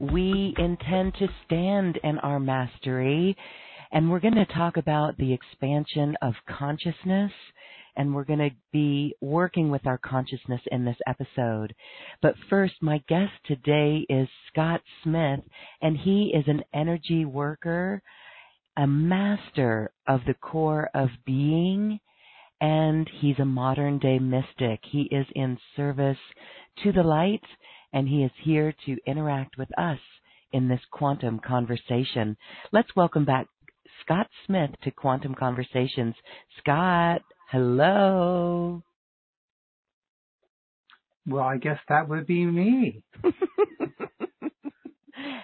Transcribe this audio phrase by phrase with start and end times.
[0.00, 3.36] we intend to stand in our mastery.
[3.92, 7.32] And we're going to talk about the expansion of consciousness.
[7.96, 11.74] And we're going to be working with our consciousness in this episode.
[12.22, 15.40] But first, my guest today is Scott Smith,
[15.82, 18.00] and he is an energy worker,
[18.76, 22.00] a master of the core of being
[22.60, 24.80] and he's a modern day mystic.
[24.90, 26.18] He is in service
[26.82, 27.42] to the light,
[27.92, 29.98] and he is here to interact with us
[30.52, 32.36] in this quantum conversation.
[32.72, 33.46] Let's welcome back
[34.02, 36.14] Scott Smith to Quantum Conversations.
[36.58, 38.82] Scott, hello.
[41.26, 43.02] Well, I guess that would be me.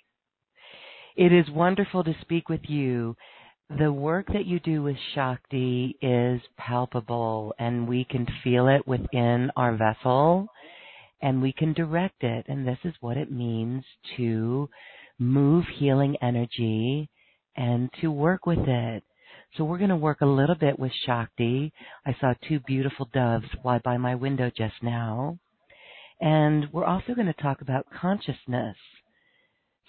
[1.16, 3.16] It is wonderful to speak with you.
[3.78, 9.53] The work that you do with Shakti is palpable and we can feel it within
[9.56, 10.48] our vessel
[11.22, 12.47] and we can direct it.
[12.48, 13.84] And this is what it means
[14.16, 14.69] to
[15.20, 17.08] move healing energy
[17.56, 19.04] and to work with it.
[19.56, 21.72] So we're going to work a little bit with Shakti.
[22.04, 25.38] I saw two beautiful doves fly by my window just now.
[26.20, 28.76] And we're also going to talk about consciousness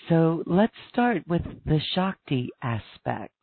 [0.10, 3.34] so let's start with the Shakti aspect.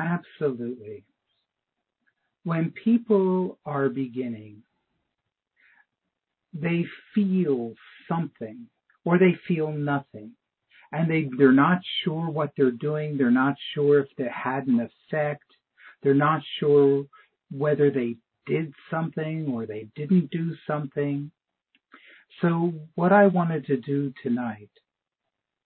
[0.00, 1.04] Absolutely.
[2.44, 4.62] When people are beginning,
[6.54, 7.74] they feel
[8.08, 8.66] something
[9.04, 10.32] or they feel nothing
[10.90, 13.18] and they, they're not sure what they're doing.
[13.18, 15.44] They're not sure if it had an effect.
[16.02, 17.04] They're not sure
[17.50, 21.30] whether they did something or they didn't do something.
[22.40, 24.70] So what I wanted to do tonight,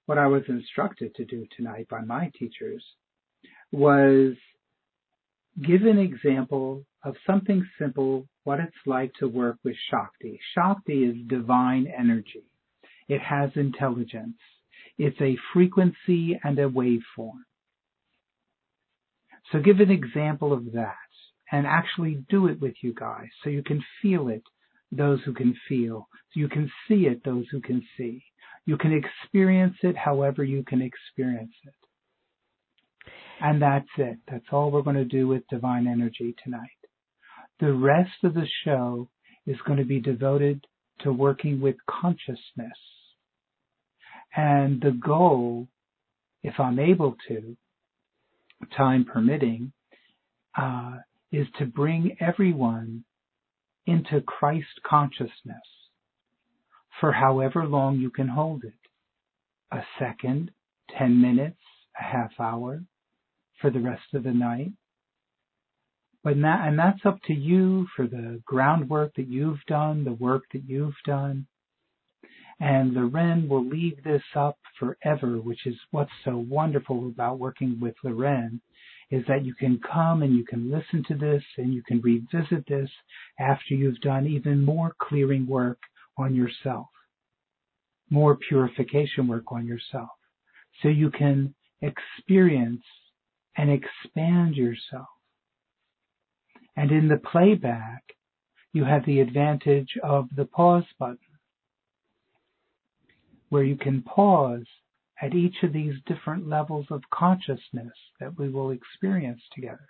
[0.06, 2.84] what I was instructed to do tonight by my teachers
[3.74, 4.34] was
[5.60, 10.38] give an example of something simple, what it's like to work with Shakti.
[10.54, 12.44] Shakti is divine energy.
[13.08, 14.38] It has intelligence.
[14.96, 17.42] It's a frequency and a waveform.
[19.52, 20.94] So give an example of that
[21.52, 24.42] and actually do it with you guys so you can feel it
[24.92, 26.08] those who can feel.
[26.32, 28.24] So you can see it, those who can see.
[28.66, 31.83] You can experience it however you can experience it.
[33.40, 34.18] And that's it.
[34.30, 36.60] That's all we're going to do with divine energy tonight.
[37.60, 39.08] The rest of the show
[39.46, 40.66] is going to be devoted
[41.00, 42.78] to working with consciousness.
[44.34, 45.68] And the goal,
[46.42, 47.56] if I'm able to,
[48.76, 49.72] time permitting,
[50.56, 50.98] uh,
[51.30, 53.04] is to bring everyone
[53.86, 55.30] into Christ consciousness
[57.00, 58.72] for however long you can hold it
[59.72, 60.50] a second,
[60.96, 61.58] 10 minutes,
[61.98, 62.82] a half hour,
[63.64, 64.72] for the rest of the night.
[66.22, 70.42] But that, and that's up to you for the groundwork that you've done, the work
[70.52, 71.46] that you've done.
[72.60, 77.94] And Loren will leave this up forever, which is what's so wonderful about working with
[78.04, 78.60] Loren,
[79.10, 82.66] is that you can come and you can listen to this and you can revisit
[82.68, 82.90] this
[83.40, 85.78] after you've done even more clearing work
[86.18, 86.88] on yourself.
[88.10, 90.10] more purification work on yourself
[90.82, 92.82] so you can experience
[93.56, 95.08] and expand yourself.
[96.76, 98.02] And in the playback,
[98.72, 101.18] you have the advantage of the pause button
[103.48, 104.66] where you can pause
[105.22, 109.86] at each of these different levels of consciousness that we will experience together.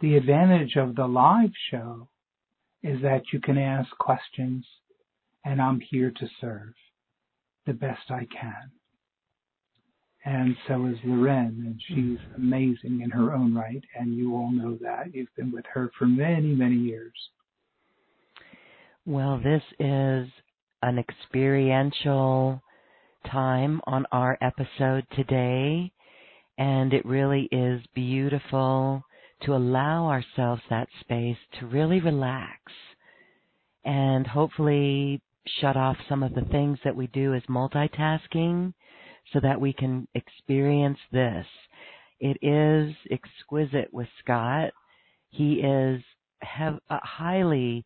[0.00, 2.08] The advantage of the live show
[2.82, 4.66] is that you can ask questions
[5.44, 6.74] and I'm here to serve
[7.66, 8.70] the best I can.
[10.24, 14.76] And so is Loren, and she's amazing in her own right, and you all know
[14.82, 15.14] that.
[15.14, 17.14] You've been with her for many, many years.
[19.06, 20.28] Well, this is
[20.82, 22.62] an experiential
[23.30, 25.90] time on our episode today,
[26.58, 29.02] and it really is beautiful
[29.42, 32.58] to allow ourselves that space to really relax
[33.84, 35.22] and hopefully
[35.60, 38.74] shut off some of the things that we do as multitasking
[39.32, 41.46] so that we can experience this.
[42.20, 44.72] It is exquisite with Scott.
[45.30, 46.02] He is
[46.42, 47.84] have, uh, highly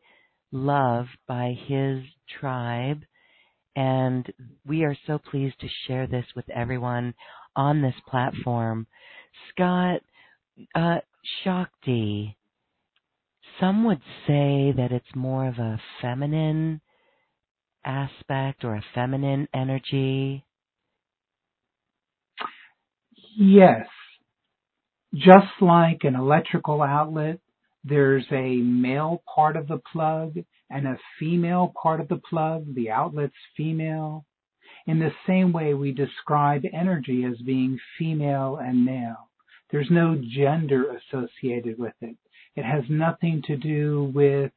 [0.53, 2.03] loved by his
[2.41, 3.03] tribe,
[3.77, 4.33] and
[4.65, 7.15] we are so pleased to share this with everyone
[7.57, 8.87] on this platform.
[9.51, 10.01] Scott,
[10.75, 10.99] uh,
[11.43, 12.37] Shakti,
[13.61, 16.81] some would say that it's more of a feminine
[17.85, 20.45] aspect or a feminine energy.
[23.37, 23.87] Yes.
[25.15, 27.39] Just like an electrical outlet,
[27.85, 30.37] there's a male part of the plug
[30.71, 32.75] and a female part of the plug.
[32.75, 34.25] The outlet's female.
[34.87, 39.31] In the same way, we describe energy as being female and male.
[39.71, 42.17] There's no gender associated with it.
[42.57, 44.53] It has nothing to do with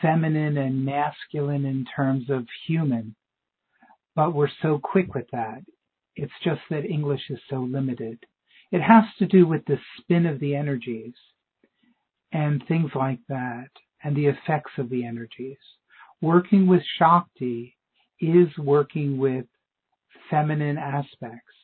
[0.00, 3.14] feminine and masculine in terms of human.
[4.14, 5.62] But we're so quick with that.
[6.22, 8.18] It's just that English is so limited.
[8.72, 11.14] It has to do with the spin of the energies
[12.30, 13.70] and things like that
[14.04, 15.56] and the effects of the energies.
[16.20, 17.74] Working with Shakti
[18.20, 19.46] is working with
[20.28, 21.54] feminine aspects.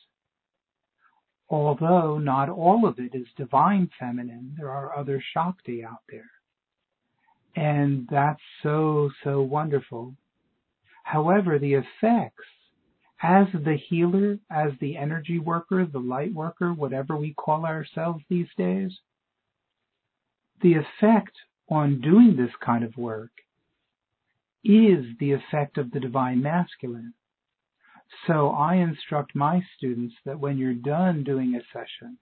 [1.49, 6.31] Although not all of it is divine feminine, there are other Shakti out there.
[7.55, 10.15] And that's so, so wonderful.
[11.03, 12.47] However, the effects
[13.21, 18.47] as the healer, as the energy worker, the light worker, whatever we call ourselves these
[18.57, 18.91] days,
[20.61, 21.35] the effect
[21.69, 23.31] on doing this kind of work
[24.63, 27.13] is the effect of the divine masculine.
[28.25, 32.17] So I instruct my students that when you're done doing a session,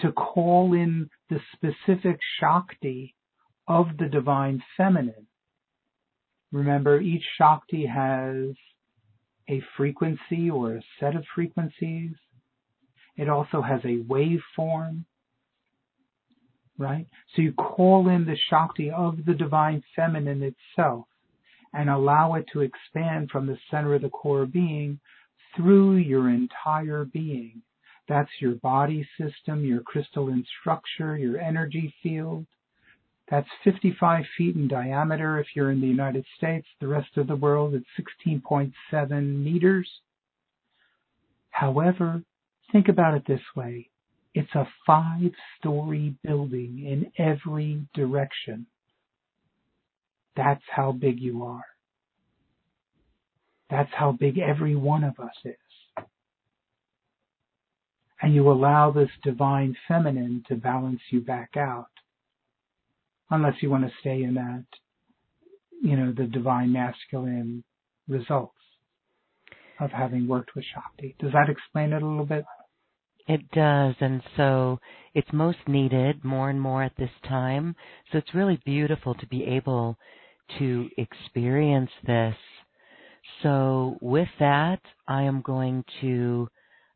[0.00, 3.14] to call in the specific Shakti
[3.68, 5.26] of the divine feminine.
[6.52, 8.54] Remember, each Shakti has
[9.50, 12.12] a frequency or a set of frequencies.
[13.16, 15.04] It also has a waveform,
[16.78, 17.06] right?
[17.34, 21.06] So you call in the Shakti of the divine feminine itself
[21.74, 25.00] and allow it to expand from the center of the core being
[25.56, 27.62] through your entire being.
[28.08, 32.46] That's your body system, your crystalline structure, your energy field,
[33.30, 36.66] that's 55 feet in diameter if you're in the United States.
[36.80, 39.88] The rest of the world, it's 16.7 meters.
[41.50, 42.22] However,
[42.72, 43.88] think about it this way.
[44.34, 48.66] It's a five story building in every direction.
[50.36, 51.64] That's how big you are.
[53.70, 56.04] That's how big every one of us is.
[58.22, 61.89] And you allow this divine feminine to balance you back out
[63.30, 64.64] unless you want to stay in that,
[65.82, 67.64] you know, the divine masculine
[68.08, 68.54] results
[69.78, 71.16] of having worked with Shakti.
[71.20, 72.44] Does that explain it a little bit?
[73.26, 74.80] It does, and so
[75.14, 77.76] it's most needed more and more at this time.
[78.10, 79.96] So it's really beautiful to be able
[80.58, 82.34] to experience this.
[83.42, 86.48] So with that, I am going to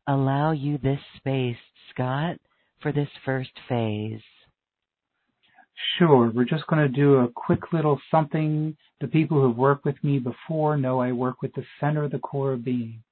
[0.07, 1.57] allow you this space,
[1.91, 2.37] Scott,
[2.81, 4.21] for this first phase.
[5.97, 6.31] Sure.
[6.33, 8.75] We're just going to do a quick little something.
[9.01, 12.19] The people who've worked with me before know I work with the center of the
[12.19, 13.03] core of being.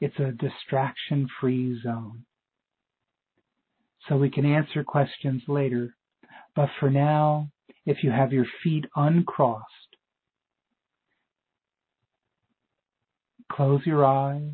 [0.00, 2.24] It's a distraction free zone.
[4.08, 5.94] So we can answer questions later.
[6.56, 7.50] But for now,
[7.84, 9.64] if you have your feet uncrossed,
[13.52, 14.52] close your eyes.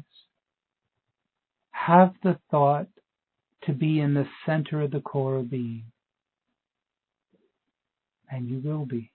[1.70, 2.88] Have the thought
[3.64, 5.84] to be in the center of the core of being
[8.34, 9.10] and you will be.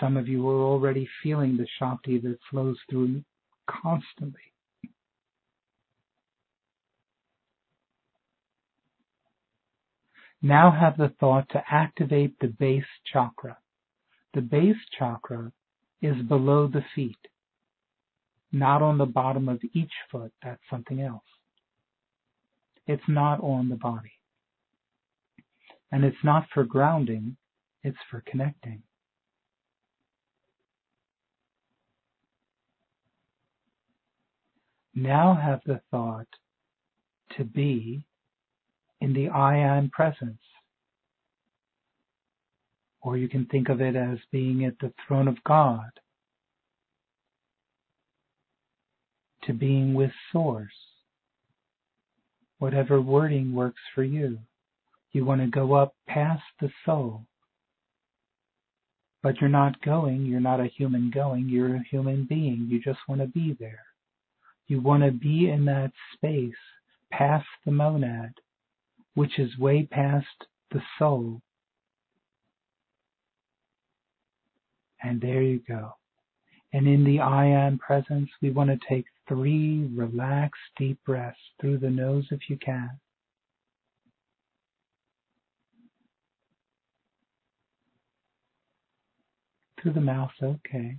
[0.00, 3.24] Some of you are already feeling the Shakti that flows through you
[3.66, 4.40] constantly.
[10.42, 13.58] Now have the thought to activate the base chakra.
[14.34, 15.52] The base chakra
[16.00, 17.18] is below the feet,
[18.52, 20.32] not on the bottom of each foot.
[20.44, 21.22] That's something else.
[22.86, 24.12] It's not on the body.
[25.90, 27.36] And it's not for grounding,
[27.82, 28.82] it's for connecting.
[34.94, 36.26] Now have the thought
[37.36, 38.04] to be
[39.00, 40.42] in the I am presence.
[43.00, 45.90] Or you can think of it as being at the throne of God,
[49.44, 50.72] to being with Source.
[52.58, 54.40] Whatever wording works for you.
[55.12, 57.24] You want to go up past the soul.
[59.22, 62.68] But you're not going, you're not a human going, you're a human being.
[62.70, 63.84] You just want to be there.
[64.68, 66.54] You want to be in that space
[67.10, 68.34] past the monad
[69.18, 71.40] which is way past the soul.
[75.02, 75.94] And there you go.
[76.72, 81.78] And in the I am presence, we want to take three relaxed deep breaths through
[81.78, 82.90] the nose if you can.
[89.80, 90.96] Through the mouth, okay.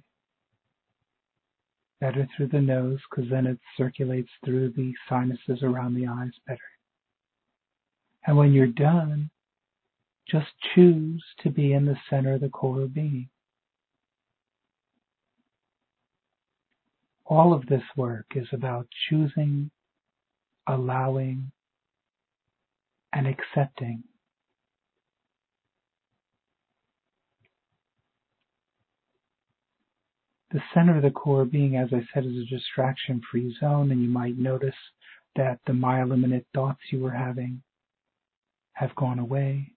[2.00, 6.60] Better through the nose because then it circulates through the sinuses around the eyes better.
[8.26, 9.30] And when you're done,
[10.30, 13.30] just choose to be in the center of the core of being.
[17.26, 19.70] All of this work is about choosing,
[20.68, 21.52] allowing,
[23.14, 24.04] and accepting.
[30.52, 34.02] The center of the core being, as I said, is a distraction free zone, and
[34.02, 34.76] you might notice
[35.36, 37.62] that the myoluminate thoughts you were having
[38.74, 39.74] have gone away.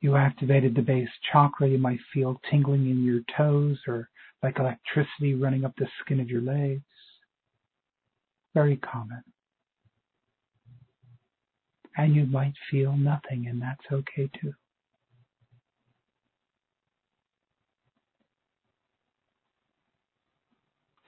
[0.00, 1.68] You activated the base chakra.
[1.68, 4.08] You might feel tingling in your toes or
[4.42, 6.82] like electricity running up the skin of your legs.
[8.54, 9.22] Very common.
[11.96, 14.54] And you might feel nothing, and that's okay too.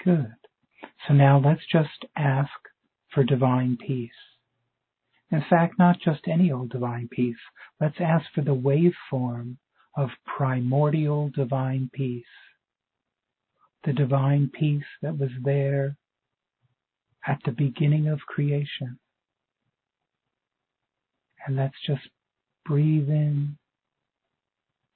[0.07, 0.35] Good.
[1.09, 2.53] So now let's just ask
[3.13, 4.13] for divine peace.
[5.33, 7.35] In fact, not just any old divine peace.
[7.81, 9.57] Let's ask for the waveform
[9.97, 12.25] of primordial divine peace.
[13.85, 15.97] The divine peace that was there
[17.27, 19.01] at the beginning of creation.
[21.45, 22.09] And let's just
[22.65, 23.59] breathe in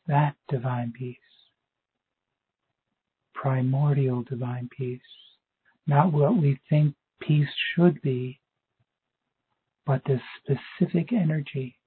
[0.06, 1.16] that divine peace.
[3.40, 5.00] Primordial divine peace.
[5.86, 8.38] Not what we think peace should be,
[9.86, 11.78] but this specific energy,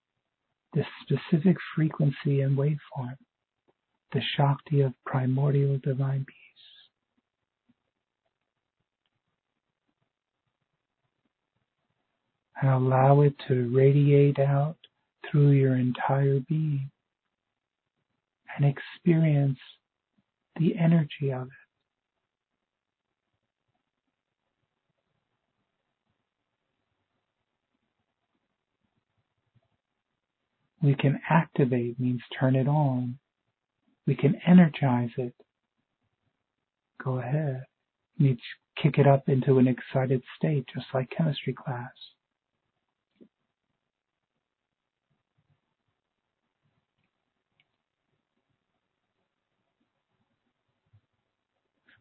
[0.74, 3.18] this specific frequency and waveform,
[4.14, 6.36] the Shakti of primordial divine peace.
[12.60, 14.78] And allow it to radiate out
[15.30, 16.90] through your entire being
[18.58, 19.60] and experience
[20.58, 21.64] the energy of it.
[30.84, 33.20] We can activate means turn it on.
[34.06, 35.34] We can energize it.
[37.04, 37.64] Go ahead.
[38.18, 38.38] You
[38.82, 41.92] kick it up into an excited state, just like chemistry class.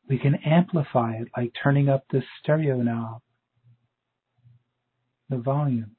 [0.09, 3.23] We can amplify it like turning up the stereo knob,
[5.29, 5.97] the volume.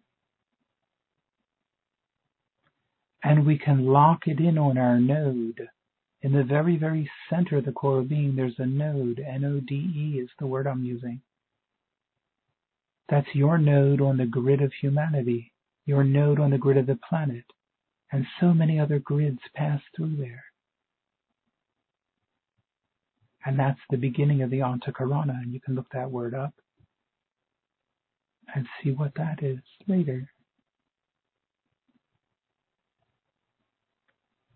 [3.23, 5.69] and we can lock it in on our node.
[6.21, 9.19] In the very, very center of the core of being, there's a node.
[9.19, 11.21] N-O-D-E is the word I'm using.
[13.09, 15.53] That's your node on the grid of humanity,
[15.85, 17.45] your node on the grid of the planet,
[18.11, 20.43] and so many other grids pass through there.
[23.45, 26.53] And that's the beginning of the Antakarana, and you can look that word up
[28.55, 30.29] and see what that is later.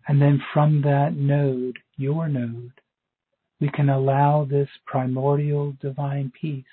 [0.06, 2.80] And then from that node, your node,
[3.60, 6.64] we can allow this primordial divine peace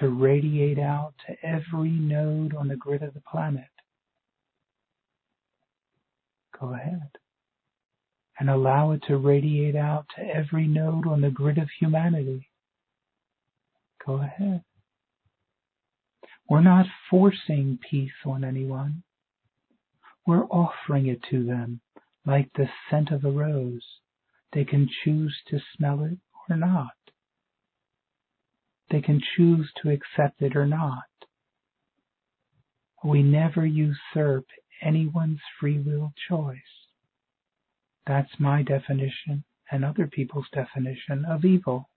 [0.00, 3.64] to radiate out to every node on the grid of the planet.
[6.58, 7.10] Go ahead.
[8.38, 12.48] And allow it to radiate out to every node on the grid of humanity.
[14.04, 14.62] Go ahead.
[16.48, 19.02] We're not forcing peace on anyone.
[20.26, 21.80] We're offering it to them
[22.26, 23.84] like the scent of a rose.
[24.52, 26.92] They can choose to smell it or not.
[28.90, 31.04] They can choose to accept it or not.
[33.02, 34.46] We never usurp
[34.82, 36.58] anyone's free will choice.
[38.06, 41.88] That's my definition and other people's definition of evil.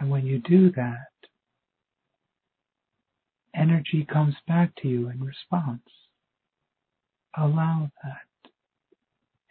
[0.00, 1.08] And when you do that,
[3.54, 5.82] energy comes back to you in response.
[7.36, 8.50] Allow that.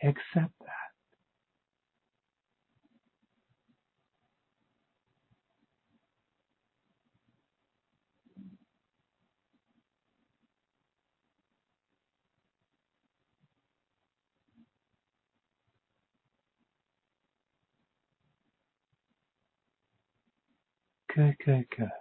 [0.08, 0.87] Accept that.
[21.18, 21.92] Good, good, good.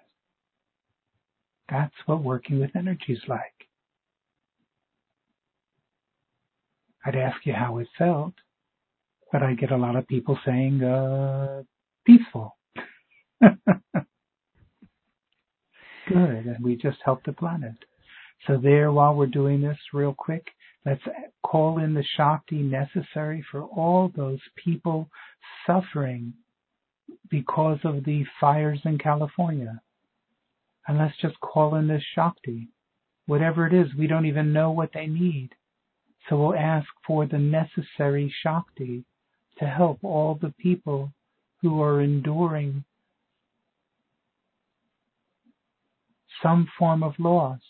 [1.70, 3.54] That's what working with energy is like.
[7.04, 8.35] I'd ask you how it felt,
[9.32, 11.62] but I get a lot of people saying, uh,
[12.06, 12.56] peaceful.
[13.40, 13.56] Good,
[16.46, 17.75] and we just help the planet.
[18.46, 20.46] So there, while we're doing this real quick,
[20.85, 21.02] let's
[21.44, 25.08] call in the Shakti necessary for all those people
[25.66, 26.35] suffering
[27.30, 29.80] because of the fires in California.
[30.86, 32.68] And let's just call in this Shakti.
[33.26, 35.50] Whatever it is, we don't even know what they need.
[36.28, 39.04] So we'll ask for the necessary Shakti
[39.58, 41.12] to help all the people
[41.62, 42.84] who are enduring
[46.42, 47.60] some form of loss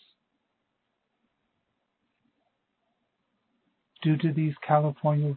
[4.02, 5.34] due to these California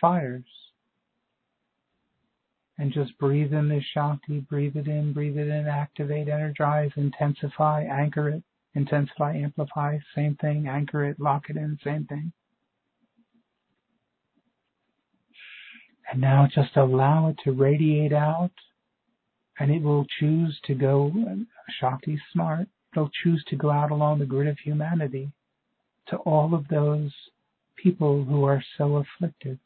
[0.00, 0.44] fires
[2.82, 7.84] and just breathe in this Shakti, breathe it in, breathe it in, activate, energize, intensify,
[7.84, 8.42] anchor it,
[8.74, 12.32] intensify, amplify, same thing, anchor it, lock it in, same thing.
[16.10, 18.50] And now just allow it to radiate out
[19.60, 21.12] and it will choose to go,
[21.80, 25.30] Shakti's smart, it'll choose to go out along the grid of humanity
[26.08, 27.12] to all of those
[27.76, 29.60] people who are so afflicted.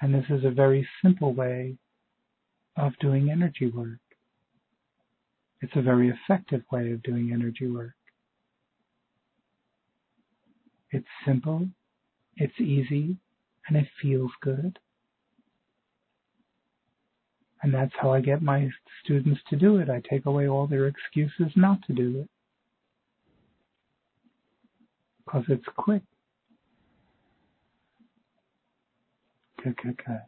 [0.00, 1.76] And this is a very simple way
[2.76, 3.98] of doing energy work.
[5.62, 7.94] It's a very effective way of doing energy work.
[10.90, 11.66] It's simple,
[12.36, 13.16] it's easy,
[13.68, 14.78] and it feels good.
[17.62, 18.70] And that's how I get my
[19.02, 19.88] students to do it.
[19.88, 22.30] I take away all their excuses not to do it.
[25.24, 26.02] Because it's quick.
[29.62, 30.20] Good.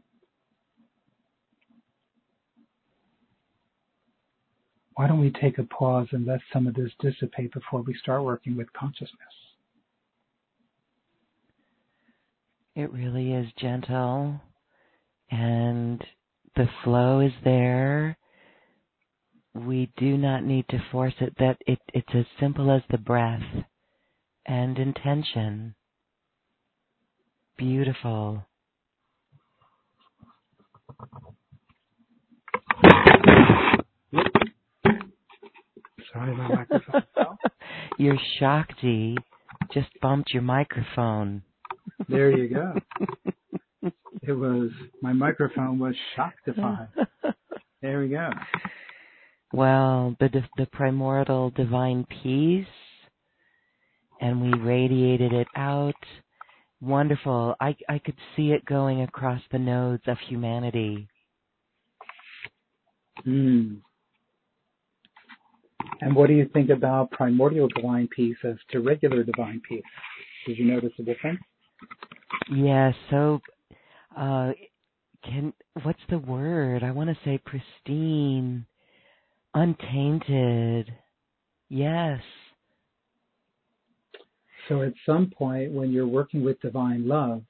[4.95, 8.25] Why don't we take a pause and let some of this dissipate before we start
[8.25, 9.12] working with consciousness?
[12.75, 14.41] It really is gentle
[15.31, 16.05] and
[16.57, 18.19] the flow is there.
[19.55, 21.33] We do not need to force it.
[21.38, 23.43] That it, it's as simple as the breath
[24.47, 25.75] and intention.
[27.57, 28.47] Beautiful.
[36.12, 37.38] Sorry, my microphone fell.
[37.98, 39.16] Your Shakti
[39.72, 41.42] just bumped your microphone.
[42.09, 42.74] There you go.
[44.22, 44.70] it was
[45.03, 46.88] my microphone was shoctified.
[47.83, 48.31] There we go.
[49.53, 52.66] Well, the the primordial divine peace,
[54.20, 55.94] and we radiated it out.
[56.81, 57.57] Wonderful.
[57.61, 61.09] I I could see it going across the nodes of humanity.
[63.27, 63.79] Mm.
[66.01, 69.83] And what do you think about primordial divine peace as to regular divine peace?
[70.47, 71.41] Did you notice a difference?
[72.55, 73.41] Yeah, so
[74.17, 74.53] uh
[75.25, 76.85] can what's the word?
[76.85, 78.67] I want to say pristine,
[79.53, 80.93] untainted.
[81.69, 82.21] Yes.
[84.69, 87.43] So at some point when you're working with divine love,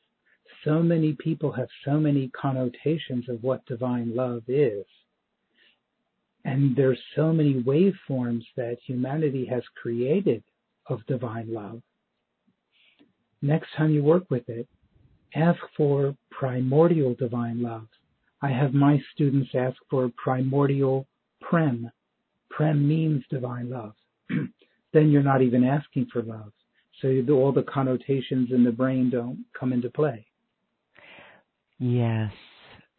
[0.65, 4.87] so many people have so many connotations of what divine love is
[6.45, 10.43] And there's so many waveforms that humanity has created
[10.89, 11.83] of divine love.
[13.43, 14.69] Next time you work with it,
[15.35, 17.89] ask for primordial divine love.
[18.43, 21.07] I have my students ask for primordial
[21.43, 21.91] prem.
[22.51, 23.95] Prem means divine love.
[24.95, 26.53] then you're not even asking for love.
[27.01, 30.27] So all the connotations in the brain don't come into play.
[31.79, 32.33] Yes.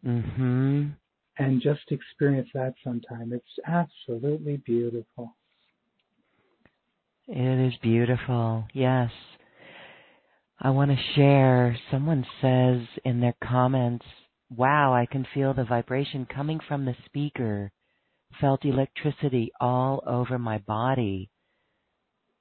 [0.04, 0.96] Mhm.
[1.38, 3.32] And just experience that sometime.
[3.32, 5.36] It's absolutely beautiful.
[7.28, 8.66] It is beautiful.
[8.72, 9.12] Yes.
[10.58, 11.76] I want to share.
[11.90, 14.04] Someone says in their comments,
[14.50, 17.70] wow, I can feel the vibration coming from the speaker.
[18.40, 21.30] Felt electricity all over my body,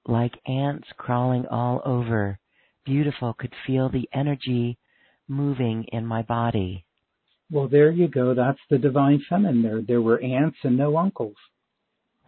[0.10, 2.40] like ants crawling all over.
[2.86, 4.78] Beautiful, could feel the energy
[5.28, 6.86] moving in my body.
[7.52, 8.34] Well, there you go.
[8.34, 9.62] That's the divine feminine.
[9.64, 11.36] There, there were aunts and no uncles.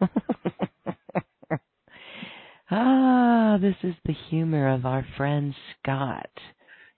[2.70, 6.30] ah, this is the humor of our friend Scott.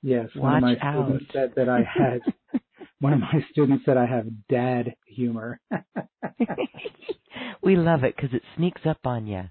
[0.02, 1.06] Yes, Watch one of my out.
[1.06, 2.20] students said that I had.
[3.00, 5.60] one of my students said I have dad humor.
[7.62, 9.44] we love it because it sneaks up on you.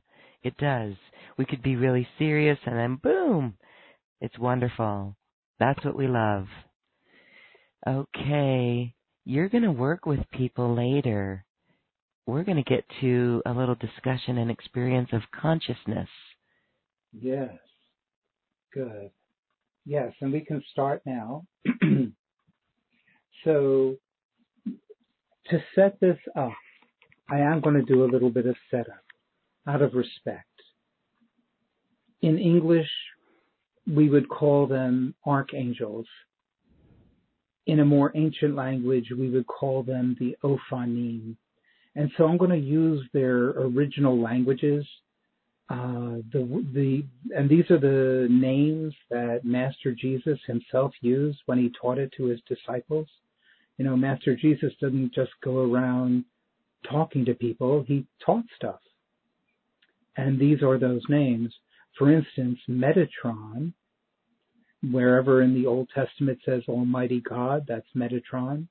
[0.43, 0.93] It does.
[1.37, 3.55] We could be really serious and then boom,
[4.21, 5.15] it's wonderful.
[5.59, 6.47] That's what we love.
[7.87, 11.45] Okay, you're going to work with people later.
[12.25, 16.07] We're going to get to a little discussion and experience of consciousness.
[17.11, 17.51] Yes.
[18.73, 19.11] Good.
[19.85, 21.45] Yes, and we can start now.
[23.43, 23.95] so,
[25.49, 26.53] to set this up,
[27.29, 29.03] I am going to do a little bit of setup
[29.67, 30.47] out of respect.
[32.23, 32.89] In English,
[33.85, 36.07] we would call them archangels.
[37.67, 41.35] In a more ancient language, we would call them the Ophanim.
[41.95, 44.85] And so I'm going to use their original languages.
[45.69, 47.03] Uh, the the
[47.35, 52.25] and these are the names that Master Jesus himself used when he taught it to
[52.25, 53.07] his disciples.
[53.77, 56.23] You know, Master Jesus didn't just go around
[56.89, 58.79] talking to people; he taught stuff.
[60.15, 61.53] And these are those names.
[61.97, 63.73] For instance, Metatron,
[64.91, 68.67] wherever in the Old Testament says Almighty God, that's Metatron.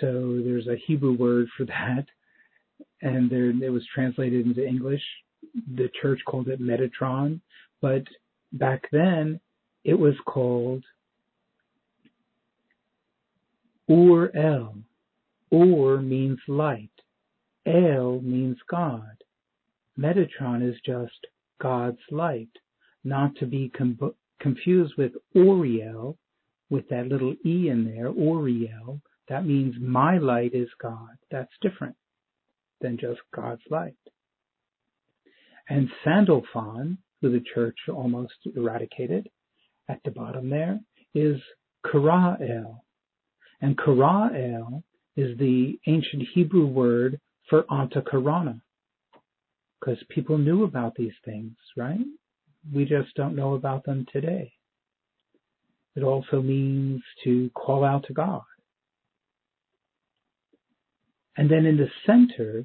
[0.00, 2.06] So there's a Hebrew word for that,
[3.02, 5.02] and there it was translated into English.
[5.74, 7.40] The church called it Metatron,
[7.80, 8.04] but
[8.52, 9.40] back then
[9.84, 10.84] it was called
[13.90, 14.76] Ur El.
[15.52, 16.90] Ur means light.
[17.66, 19.24] El means God.
[20.00, 21.26] Metatron is just
[21.60, 22.48] God's light,
[23.04, 26.16] not to be com- confused with Uriel,
[26.70, 29.00] with that little E in there, Uriel.
[29.28, 31.16] That means my light is God.
[31.30, 31.96] That's different
[32.80, 33.94] than just God's light.
[35.68, 39.28] And Sandalphon, who the church almost eradicated
[39.88, 40.80] at the bottom there,
[41.14, 41.40] is
[41.84, 42.80] Karael.
[43.60, 44.82] And Karael
[45.16, 48.62] is the ancient Hebrew word for Antakarana.
[49.80, 52.00] Because people knew about these things, right?
[52.72, 54.52] We just don't know about them today.
[55.96, 58.42] It also means to call out to God.
[61.36, 62.64] And then in the center,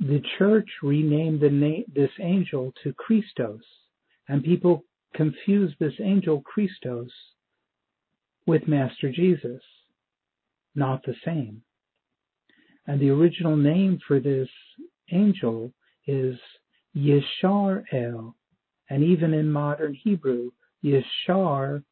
[0.00, 3.62] the church renamed the this angel to Christos,
[4.28, 7.12] and people confuse this angel Christos
[8.46, 9.62] with Master Jesus.
[10.74, 11.62] Not the same.
[12.86, 14.48] And the original name for this
[15.10, 15.72] angel
[16.06, 16.38] is
[16.96, 18.34] Yeshar El.
[18.90, 20.50] And even in modern Hebrew,
[20.84, 21.84] Yeshar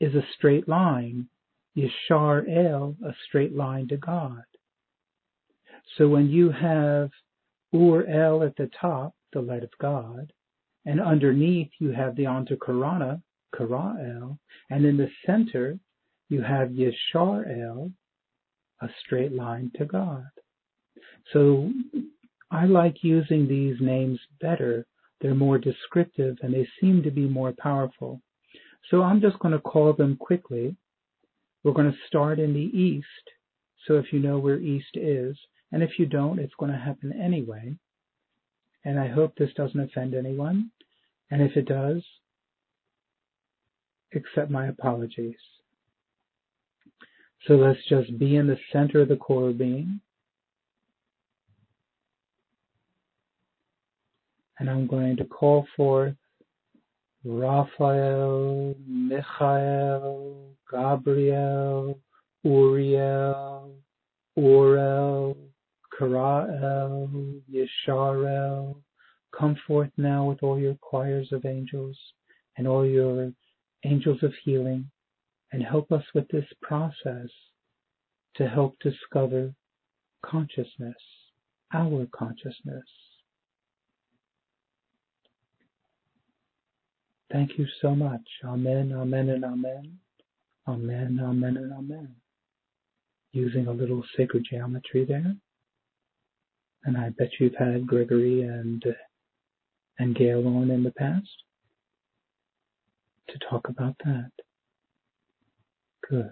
[0.00, 1.28] is a straight line.
[1.76, 4.44] Yeshar El, a straight line to God.
[5.96, 7.10] So when you have
[7.74, 10.32] Ur El at the top, the light of God,
[10.84, 13.22] and underneath you have the Antakarana,
[13.56, 14.38] Kara El,
[14.70, 15.78] and in the center
[16.28, 17.92] you have Yeshar El,
[18.82, 20.26] a straight line to God.
[21.32, 21.70] So
[22.50, 24.86] I like using these names better.
[25.20, 28.20] They're more descriptive and they seem to be more powerful.
[28.90, 30.76] So I'm just going to call them quickly.
[31.62, 33.06] We're going to start in the east.
[33.86, 35.36] So if you know where east is,
[35.70, 37.74] and if you don't, it's going to happen anyway.
[38.84, 40.70] And I hope this doesn't offend anyone.
[41.30, 42.02] And if it does,
[44.14, 45.36] accept my apologies.
[47.46, 50.00] So let's just be in the center of the core being.
[54.58, 56.14] And I'm going to call forth
[57.24, 61.98] Raphael, Michael, Gabriel,
[62.44, 63.74] Uriel,
[64.38, 65.36] Orel,
[65.98, 68.76] Karael, Yesharel.
[69.36, 71.98] Come forth now with all your choirs of angels
[72.56, 73.32] and all your
[73.84, 74.88] angels of healing
[75.52, 77.28] and help us with this process
[78.36, 79.52] to help discover
[80.24, 80.96] consciousness,
[81.74, 82.86] our consciousness.
[87.30, 88.20] Thank you so much.
[88.44, 89.98] Amen, amen, and amen.
[90.68, 92.14] Amen, amen, and amen.
[93.32, 95.34] Using a little sacred geometry there.
[96.84, 98.84] And I bet you've had Gregory and
[99.98, 101.28] and Gail on in the past
[103.28, 104.30] to talk about that.
[106.12, 106.30] Good.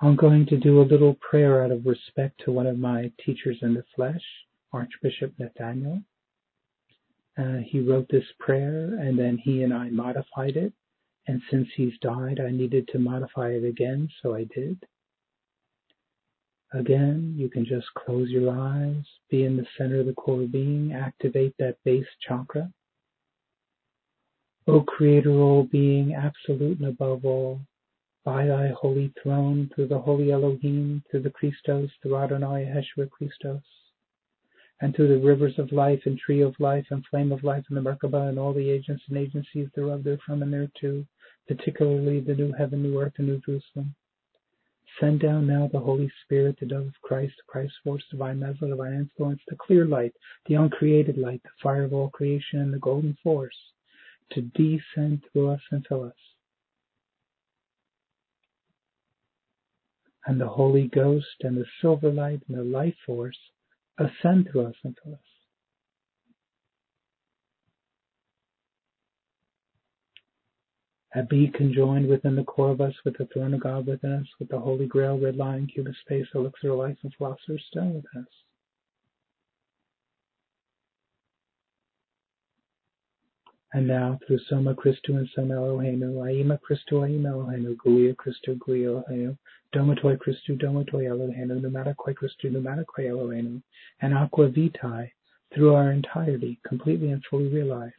[0.00, 3.56] I'm going to do a little prayer out of respect to one of my teachers
[3.62, 4.22] in the flesh,
[4.72, 6.00] Archbishop Nathaniel.
[7.36, 10.72] Uh, he wrote this prayer and then he and I modified it.
[11.26, 14.78] And since he's died, I needed to modify it again, so I did.
[16.72, 20.92] Again, you can just close your eyes, be in the center of the core being,
[20.92, 22.70] activate that base chakra.
[24.72, 27.60] O Creator, O Being, absolute and above all,
[28.22, 33.64] by thy holy throne, through the holy Elohim, through the Christos, through Adonai Yeshua Christos,
[34.80, 37.76] and through the rivers of life and tree of life and flame of life and
[37.76, 41.04] the Merkabah and all the agents and agencies thereof, therefrom and thereto,
[41.48, 43.92] particularly the new heaven, new earth, and new Jerusalem.
[45.00, 48.94] Send down now the Holy Spirit, the dove of Christ, Christ's force, divine measure, divine
[48.94, 50.14] influence, the clear light,
[50.46, 53.56] the uncreated light, the fire of all creation, and the golden force,
[54.32, 56.12] to descend through us and fill us.
[60.26, 63.38] And the Holy Ghost and the silver light and the life force
[63.98, 65.20] ascend through us and fill us.
[71.12, 74.26] and be conjoined within the core of us with the throne of God within us,
[74.38, 77.94] with the Holy Grail, red lion, cube of space, elixir of life, and philosopher's stone
[77.94, 78.49] within us.
[83.72, 88.88] And now through Soma Christu and Soma Eloheinu, Aima Christu, Aima Eloheinu, Guia Christu, Guia
[88.88, 89.38] Eloheinu,
[89.74, 93.62] Domatoi Christu, Domatoi Eloheinu, Pneumaticoi Christu, Pneumaticoi Eloheinu,
[94.00, 95.12] and Aqua Vitae
[95.54, 97.94] through our entirety, completely and fully realized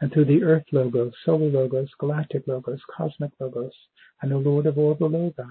[0.00, 3.72] and through the Earth Logos, Solar Logos, Galactic Logos, Cosmic Logos,
[4.22, 5.42] and the Lord of all the Logi.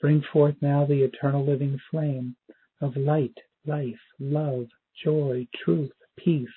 [0.00, 2.36] Bring forth now the eternal living flame
[2.80, 3.36] of light,
[3.66, 4.68] life, love,
[5.04, 6.48] joy, truth, peace,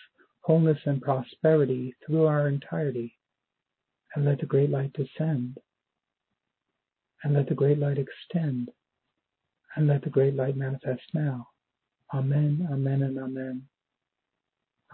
[0.41, 3.17] wholeness, and prosperity through our entirety,
[4.15, 5.57] and let the great light descend,
[7.23, 8.69] and let the great light extend,
[9.75, 11.47] and let the great light manifest now.
[12.13, 13.67] Amen, amen, and amen.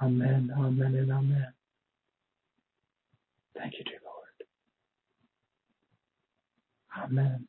[0.01, 1.53] Amen, amen, and amen.
[3.57, 4.45] Thank you, dear Lord.
[7.05, 7.47] Amen.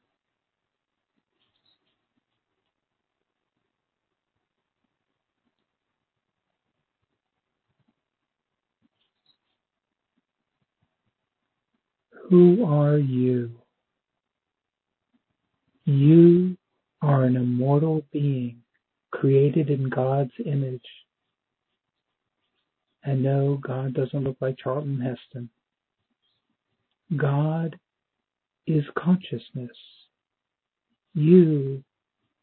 [12.28, 13.50] Who are you?
[15.84, 16.56] You
[17.00, 18.62] are an immortal being
[19.10, 20.82] created in God's image
[23.08, 25.48] and no, God doesn't look like Charlton Heston.
[27.16, 27.78] God
[28.66, 29.76] is consciousness.
[31.14, 31.82] You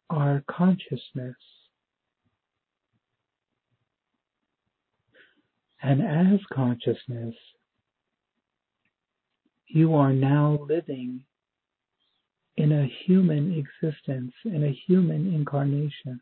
[0.09, 1.35] are consciousness.
[5.83, 7.35] And as consciousness,
[9.67, 11.23] you are now living
[12.57, 16.21] in a human existence, in a human incarnation,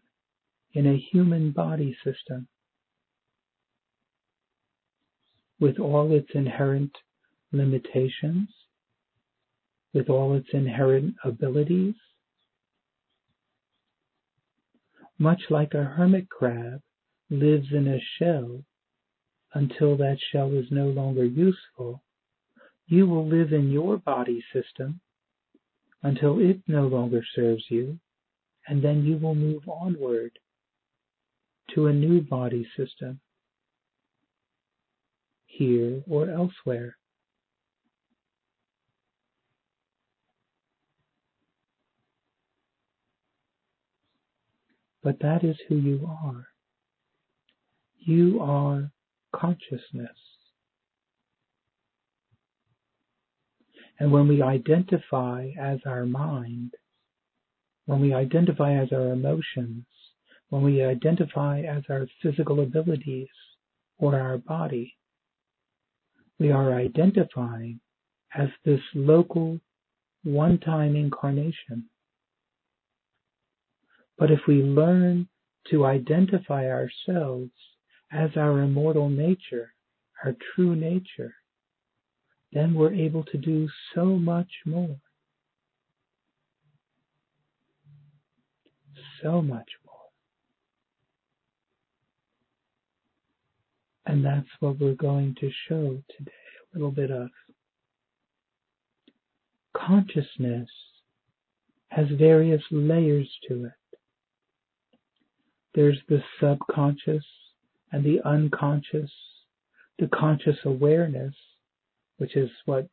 [0.73, 2.47] in a human body system.
[5.63, 6.91] with all its inherent
[7.53, 8.49] limitations,
[9.93, 11.95] with all its inherent abilities.
[15.17, 16.81] Much like a hermit crab
[17.29, 18.61] lives in a shell
[19.53, 22.02] until that shell is no longer useful,
[22.87, 24.99] you will live in your body system
[26.01, 27.99] until it no longer serves you,
[28.67, 30.37] and then you will move onward
[31.73, 33.19] to a new body system
[35.45, 36.97] here or elsewhere.
[45.03, 46.47] But that is who you are.
[47.99, 48.91] You are
[49.35, 50.17] consciousness.
[53.99, 56.73] And when we identify as our mind,
[57.85, 59.85] when we identify as our emotions,
[60.49, 63.29] when we identify as our physical abilities
[63.97, 64.95] or our body,
[66.39, 67.79] we are identifying
[68.35, 69.59] as this local
[70.23, 71.89] one time incarnation.
[74.17, 75.27] But if we learn
[75.69, 77.51] to identify ourselves
[78.11, 79.73] as our immortal nature,
[80.23, 81.33] our true nature,
[82.53, 84.97] then we're able to do so much more.
[89.21, 89.95] So much more.
[94.05, 96.31] And that's what we're going to show today
[96.73, 97.29] a little bit of.
[99.75, 100.69] Consciousness
[101.89, 103.99] has various layers to it.
[105.73, 107.25] There's the subconscious
[107.91, 109.11] and the unconscious,
[109.97, 111.33] the conscious awareness,
[112.23, 112.87] which is what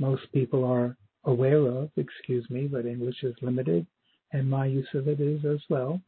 [0.00, 3.86] most people are aware of, excuse me, but English is limited
[4.32, 6.00] and my use of it is as well.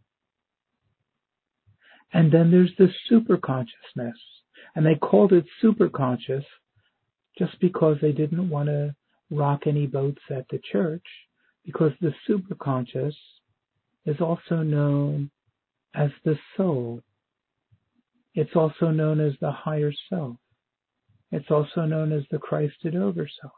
[2.13, 4.19] And then there's the superconsciousness.
[4.75, 6.45] And they called it superconscious
[7.39, 8.97] just because they didn't want to
[9.31, 11.07] rock any boats at the church,
[11.65, 13.15] because the superconscious
[14.07, 15.31] is also known
[15.95, 17.01] as the soul.
[18.35, 20.35] It's also known as the higher self.
[21.35, 23.51] It's also known as the Christed Overself.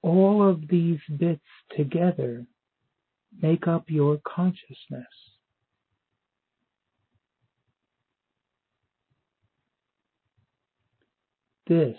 [0.00, 1.42] All of these bits
[1.76, 2.46] together
[3.40, 5.08] make up your consciousness.
[11.66, 11.96] This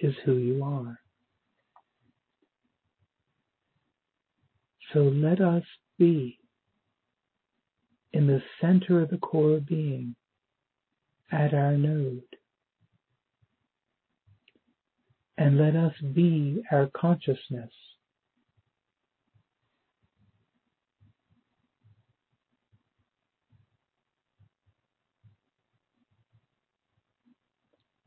[0.00, 0.98] is who you are.
[4.92, 5.62] So let us
[5.96, 6.40] be
[8.12, 10.16] in the center of the core being
[11.30, 12.22] at our node.
[15.38, 17.70] And let us be our consciousness.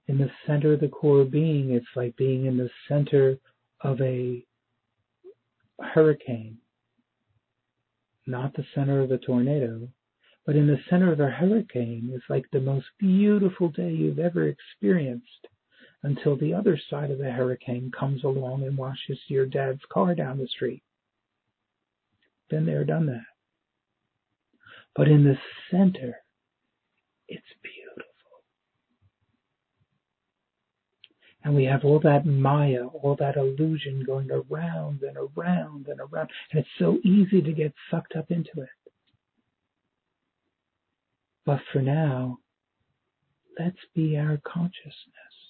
[0.08, 3.38] in the center of the core being, it's like being in the center
[3.82, 4.46] of a
[5.82, 6.58] hurricane.
[8.28, 9.88] Not the center of a tornado,
[10.46, 14.48] but in the center of a hurricane is like the most beautiful day you've ever
[14.48, 15.48] experienced
[16.04, 20.38] until the other side of the hurricane comes along and washes your dad's car down
[20.38, 20.84] the street.
[22.50, 23.26] Been there, done that.
[24.96, 25.38] But in the
[25.72, 26.18] center,
[27.28, 28.06] it's beautiful.
[31.44, 36.30] And we have all that Maya, all that illusion going around and around and around.
[36.52, 38.70] And it's so easy to get sucked up into it.
[41.46, 42.40] But for now,
[43.60, 45.45] let's be our consciousness.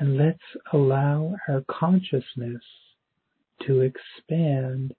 [0.00, 0.38] And let's
[0.72, 2.62] allow our consciousness
[3.66, 4.94] to expand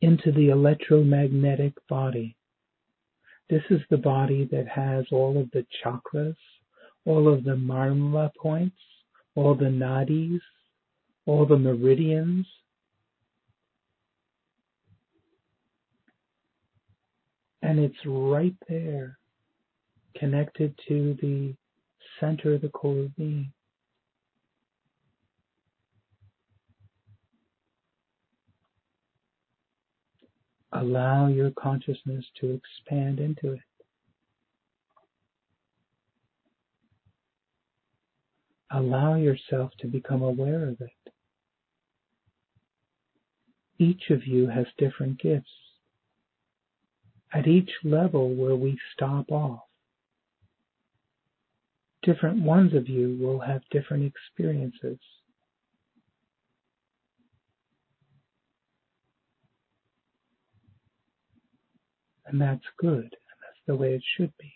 [0.00, 2.36] into the electromagnetic body.
[3.50, 6.36] This is the body that has all of the chakras,
[7.04, 8.76] all of the marma points,
[9.34, 10.40] all the nadis,
[11.26, 12.46] all the meridians.
[17.62, 19.18] And it's right there,
[20.16, 21.54] connected to the
[22.20, 23.52] center of the core being.
[30.74, 33.60] Allow your consciousness to expand into it.
[38.72, 41.12] Allow yourself to become aware of it.
[43.78, 45.46] Each of you has different gifts.
[47.32, 49.60] At each level where we stop off,
[52.02, 54.98] different ones of you will have different experiences.
[62.34, 62.96] And that's good.
[62.96, 64.52] And that's the way it should be.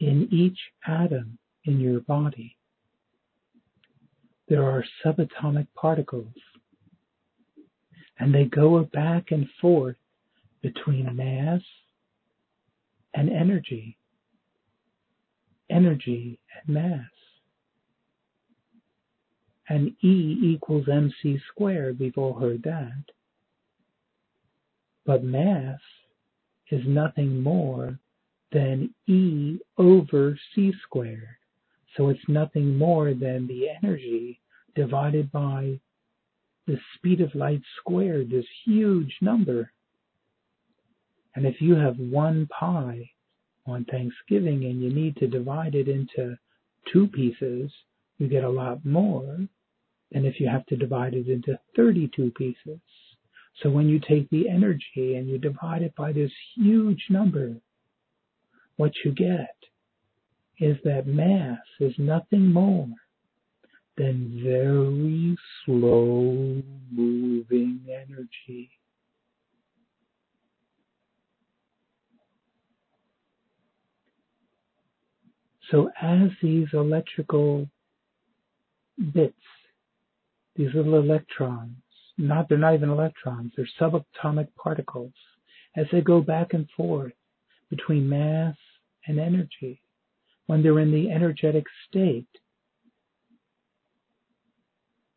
[0.00, 2.57] In each atom in your body,
[4.48, 6.32] there are subatomic particles,
[8.18, 9.96] and they go back and forth
[10.62, 11.60] between mass
[13.14, 13.96] and energy,
[15.70, 17.10] energy and mass.
[19.68, 23.04] And E equals mc squared, we've all heard that.
[25.04, 25.80] But mass
[26.70, 27.98] is nothing more
[28.50, 31.36] than E over C squared.
[31.98, 34.40] So it's nothing more than the energy
[34.76, 35.80] divided by
[36.68, 39.72] the speed of light squared, this huge number.
[41.34, 43.10] And if you have one pie
[43.66, 46.38] on Thanksgiving and you need to divide it into
[46.92, 47.72] two pieces,
[48.18, 49.36] you get a lot more
[50.12, 52.80] than if you have to divide it into 32 pieces.
[53.60, 57.56] So when you take the energy and you divide it by this huge number,
[58.76, 59.57] what you get
[60.60, 62.88] is that mass is nothing more
[63.96, 68.70] than very slow moving energy.
[75.70, 77.68] So as these electrical
[79.12, 79.34] bits,
[80.56, 81.76] these little electrons,
[82.16, 85.12] not they're not even electrons, they're subatomic particles,
[85.76, 87.12] as they go back and forth
[87.70, 88.56] between mass
[89.06, 89.82] and energy,
[90.48, 92.26] when they're in the energetic state,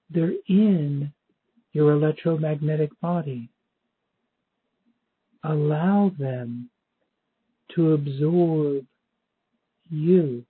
[0.09, 1.11] they're in
[1.71, 3.49] your electromagnetic body.
[5.45, 6.69] Allow them
[7.75, 8.85] to absorb
[9.89, 10.45] you,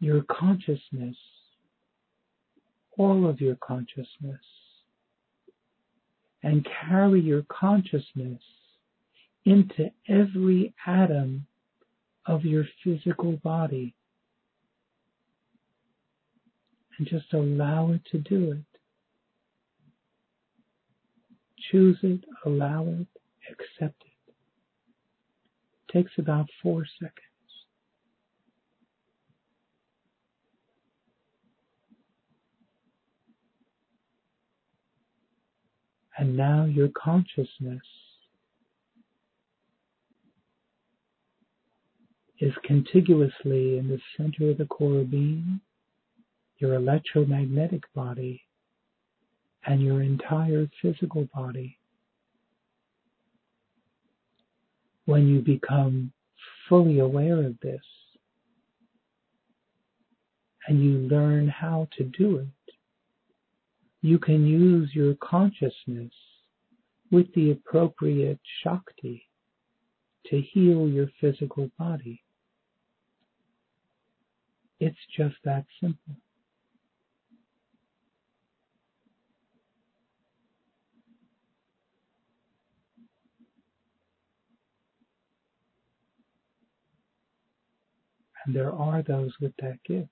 [0.00, 1.16] your consciousness,
[2.98, 4.42] all of your consciousness,
[6.42, 8.42] and carry your consciousness
[9.44, 11.46] into every atom
[12.28, 13.94] of your physical body.
[16.98, 18.80] And just allow it to do it.
[21.72, 23.06] Choose it, allow it,
[23.50, 24.08] accept it
[25.88, 27.14] it takes about four seconds.
[36.16, 37.82] And now your consciousness
[42.40, 45.60] is contiguously in the center of the core being,
[46.58, 48.42] your electromagnetic body,
[49.66, 51.78] and your entire physical body.
[55.08, 56.12] when you become
[56.68, 57.80] fully aware of this
[60.66, 62.74] and you learn how to do it,
[64.02, 66.12] you can use your consciousness
[67.10, 69.26] with the appropriate Shakti
[70.26, 72.22] to heal your physical body.
[74.80, 76.14] It's just that simple.
[88.46, 90.08] And there are those with that gift.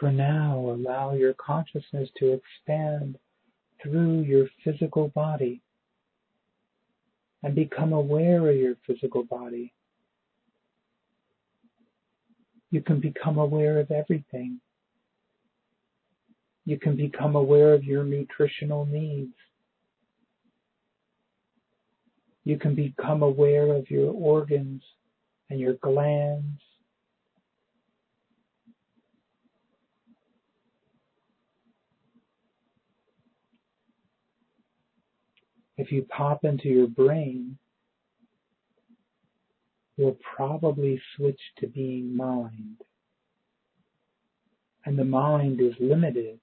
[0.00, 3.18] For now, allow your consciousness to expand
[3.82, 5.60] through your physical body
[7.42, 9.73] and become aware of your physical body.
[12.74, 14.60] You can become aware of everything.
[16.64, 19.36] You can become aware of your nutritional needs.
[22.42, 24.82] You can become aware of your organs
[25.50, 26.60] and your glands.
[35.76, 37.56] If you pop into your brain,
[39.96, 42.76] you'll probably switch to being mind.
[44.84, 46.40] And the mind is limited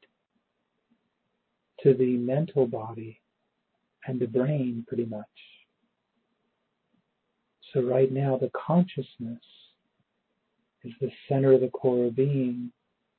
[1.83, 3.19] to the mental body
[4.07, 5.25] and the brain pretty much.
[7.73, 9.43] So right now the consciousness
[10.83, 12.71] is the center of the core of being,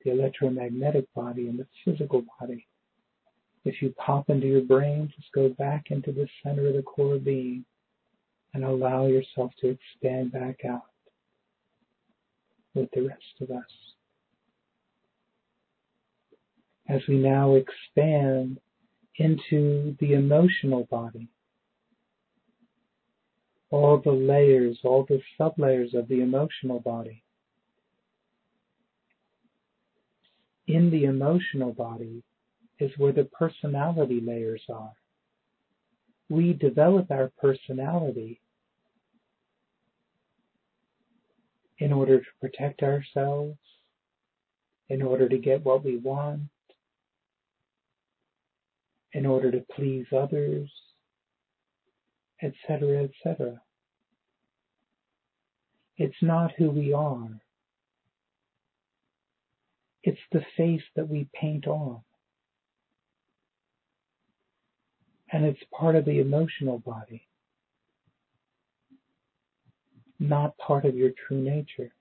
[0.05, 2.67] the electromagnetic body and the physical body.
[3.65, 7.15] If you pop into your brain, just go back into the center of the core
[7.15, 7.65] of being
[8.55, 10.83] and allow yourself to expand back out
[12.75, 13.65] with the rest of us.
[16.89, 18.59] As we now expand
[19.17, 21.29] into the emotional body,
[23.71, 27.23] all the layers, all the sublayers of the emotional body.
[30.67, 32.23] In the emotional body
[32.79, 34.93] is where the personality layers are.
[36.29, 38.42] We develop our personality
[41.83, 43.59] in order to protect ourselves,
[44.89, 46.43] in order to get what we want,
[49.13, 50.71] in order to please others,
[52.41, 53.61] etc., etc.
[55.97, 57.41] It's not who we are.
[60.05, 62.03] It's the face that we paint on.
[65.33, 67.27] And it's part of the emotional body,
[70.23, 71.93] not part of your true nature.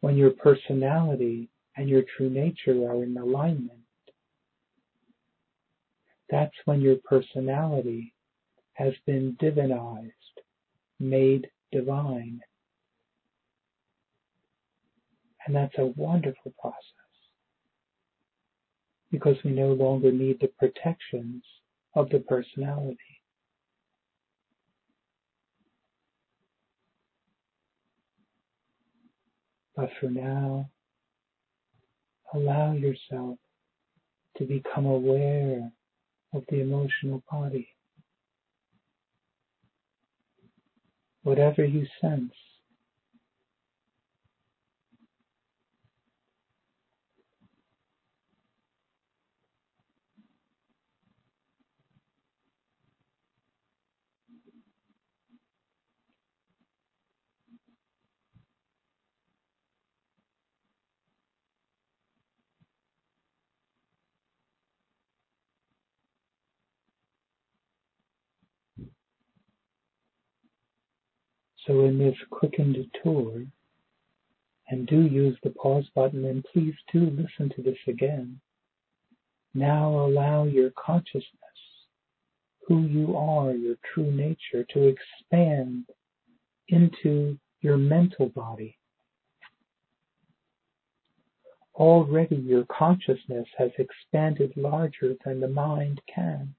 [0.00, 3.78] When your personality and your true nature are in alignment,
[6.30, 8.14] that's when your personality
[8.72, 10.10] has been divinized,
[10.98, 12.40] made divine.
[15.46, 16.78] And that's a wonderful process
[19.10, 21.44] because we no longer need the protections
[21.94, 23.21] of the personality.
[29.82, 30.70] But for now,
[32.32, 33.36] allow yourself
[34.36, 35.72] to become aware
[36.32, 37.66] of the emotional body.
[41.24, 42.32] Whatever you sense,
[71.66, 73.44] So in this quickened tour,
[74.68, 78.40] and do use the pause button and please do listen to this again.
[79.54, 81.26] Now allow your consciousness,
[82.66, 85.84] who you are, your true nature, to expand
[86.68, 88.78] into your mental body.
[91.74, 96.54] Already your consciousness has expanded larger than the mind can.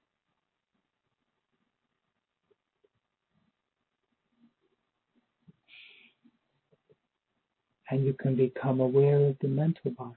[7.90, 10.14] And you can become aware of the mental body.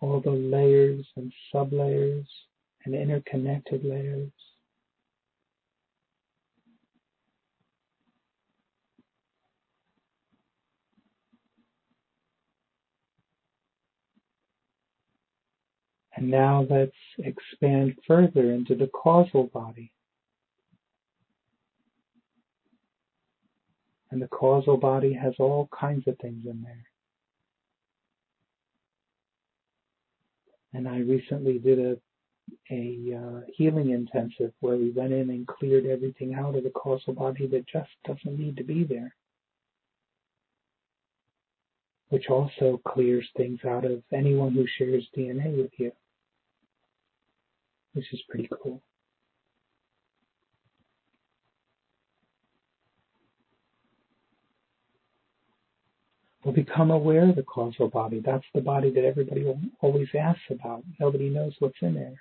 [0.00, 2.26] All the layers and sublayers
[2.84, 4.30] and interconnected layers.
[16.16, 19.92] And now let's expand further into the causal body.
[24.16, 26.84] And the causal body has all kinds of things in there.
[30.72, 31.98] And I recently did a
[32.70, 37.12] a uh, healing intensive where we went in and cleared everything out of the causal
[37.12, 39.14] body that just doesn't need to be there.
[42.08, 45.92] Which also clears things out of anyone who shares DNA with you,
[47.92, 48.80] which is pretty cool.
[56.46, 58.22] Will become aware of the causal body.
[58.24, 60.84] That's the body that everybody always asks about.
[61.00, 62.14] Nobody knows what's in there.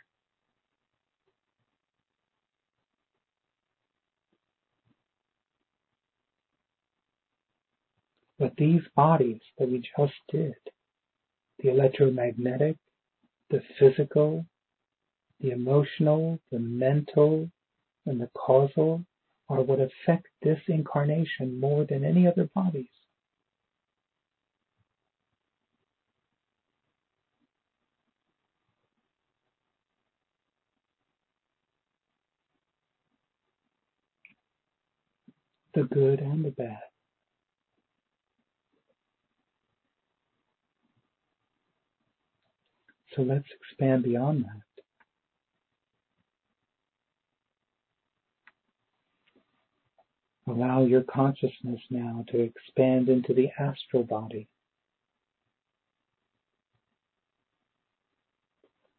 [8.39, 10.55] But these bodies that we just did,
[11.59, 12.77] the electromagnetic,
[13.51, 14.43] the physical,
[15.39, 17.47] the emotional, the mental,
[18.07, 19.05] and the causal,
[19.49, 22.87] are what affect this incarnation more than any other bodies.
[35.75, 36.79] The good and the bad.
[43.15, 44.61] So let's expand beyond that.
[50.47, 54.47] Allow your consciousness now to expand into the astral body.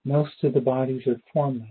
[0.05, 1.69] Most of the bodies are formless.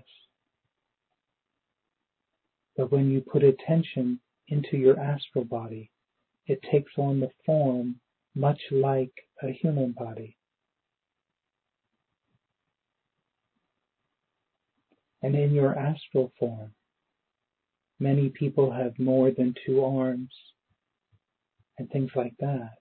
[2.77, 5.91] But when you put attention into your astral body,
[6.47, 7.99] it takes on the form
[8.35, 10.37] much like a human body.
[15.21, 16.71] And in your astral form,
[17.99, 20.29] many people have more than two arms
[21.77, 22.77] and things like that.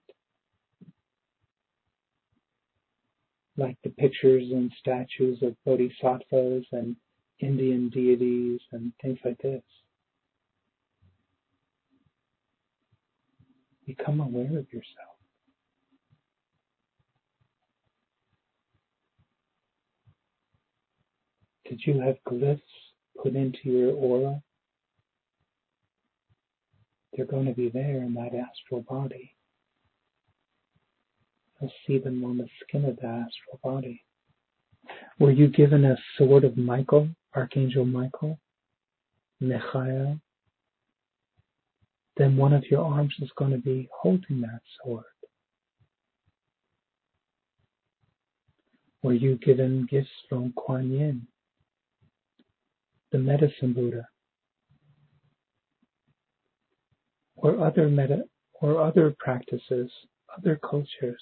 [3.57, 6.97] Like the pictures and statues of bodhisattvas and
[7.41, 9.63] Indian deities and things like this.
[13.87, 15.15] Become aware of yourself.
[21.69, 22.61] Did you have glyphs
[23.23, 24.43] put into your aura?
[27.13, 29.35] They're going to be there in that astral body.
[31.61, 34.03] You'll see them on the skin of the astral body.
[35.19, 38.39] Were you given a sword of Michael, Archangel Michael,
[39.41, 40.21] Michael?
[42.17, 45.05] Then one of your arms is going to be holding that sword.
[49.03, 51.27] Were you given gifts from Kuan Yin,
[53.13, 54.09] the medicine Buddha,
[57.37, 59.91] or other meta, or other practices,
[60.39, 61.21] other cultures?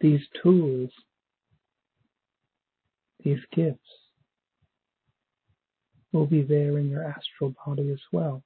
[0.00, 0.90] these tools,
[3.22, 3.78] these gifts,
[6.12, 8.42] will be there in your astral body as well.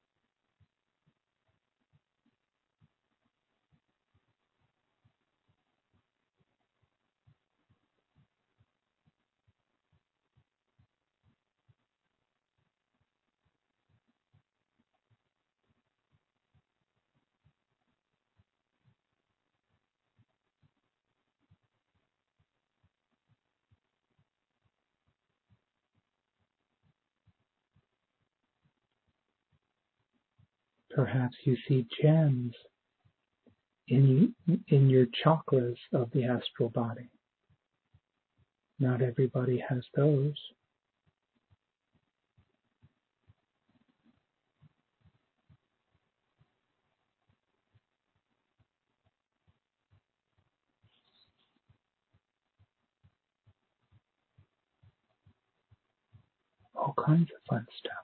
[31.14, 32.54] Perhaps you see gems
[33.86, 34.34] in,
[34.66, 37.08] in your chakras of the astral body.
[38.80, 40.34] Not everybody has those.
[56.74, 58.03] All kinds of fun stuff.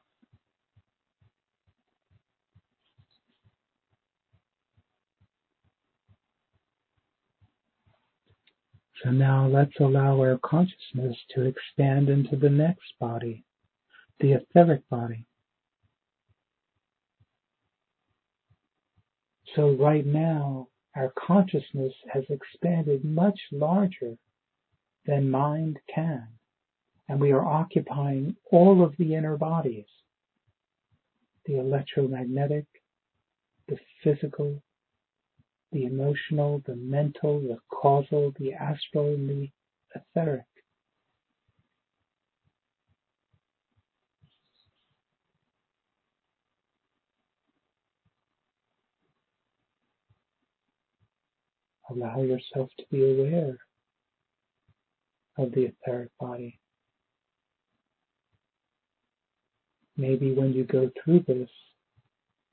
[9.03, 13.45] So now let's allow our consciousness to expand into the next body,
[14.21, 15.25] the etheric body.
[19.57, 24.17] So right now, our consciousness has expanded much larger
[25.07, 26.29] than mind can,
[27.09, 29.87] and we are occupying all of the inner bodies
[31.47, 32.67] the electromagnetic,
[33.67, 34.63] the physical,
[35.73, 39.51] the emotional, the mental, the causal, the astral, and the
[39.95, 40.45] etheric.
[51.89, 53.57] Allow yourself to be aware
[55.39, 56.61] of the etheric body.
[59.97, 61.51] Maybe when you go through this,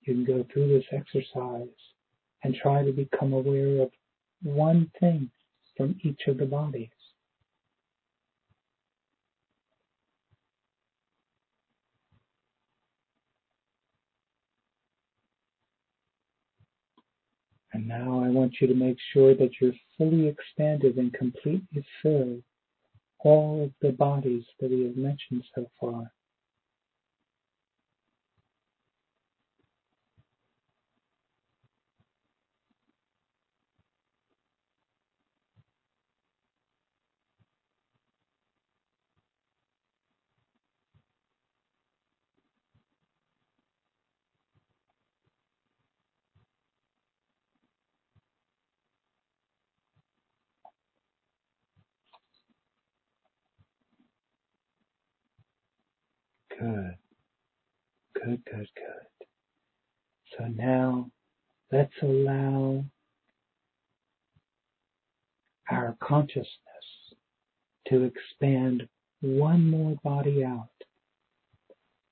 [0.02, 1.68] you can go through this exercise
[2.44, 3.92] and try to become aware of
[4.44, 5.30] one thing
[5.76, 6.90] from each of the bodies.
[17.74, 22.40] And now I want you to make sure that you're fully expanded and completely fill
[23.20, 26.12] all of the bodies that we have mentioned so far.
[56.60, 56.96] Good.
[58.16, 59.08] Good, good, good.
[60.38, 61.10] So now
[61.72, 62.84] let's allow
[65.70, 66.48] our consciousness
[67.88, 68.88] to expand
[69.22, 70.70] one more body out.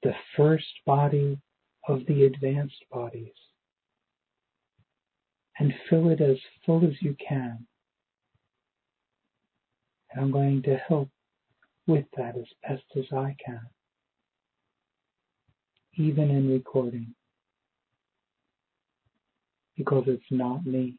[0.03, 1.39] The first body
[1.87, 3.33] of the advanced bodies.
[5.57, 7.65] And fill it as full as you can.
[10.11, 11.09] And I'm going to help
[11.87, 13.61] with that as best as I can
[15.97, 17.13] even in recording,
[19.77, 20.97] because it's not me.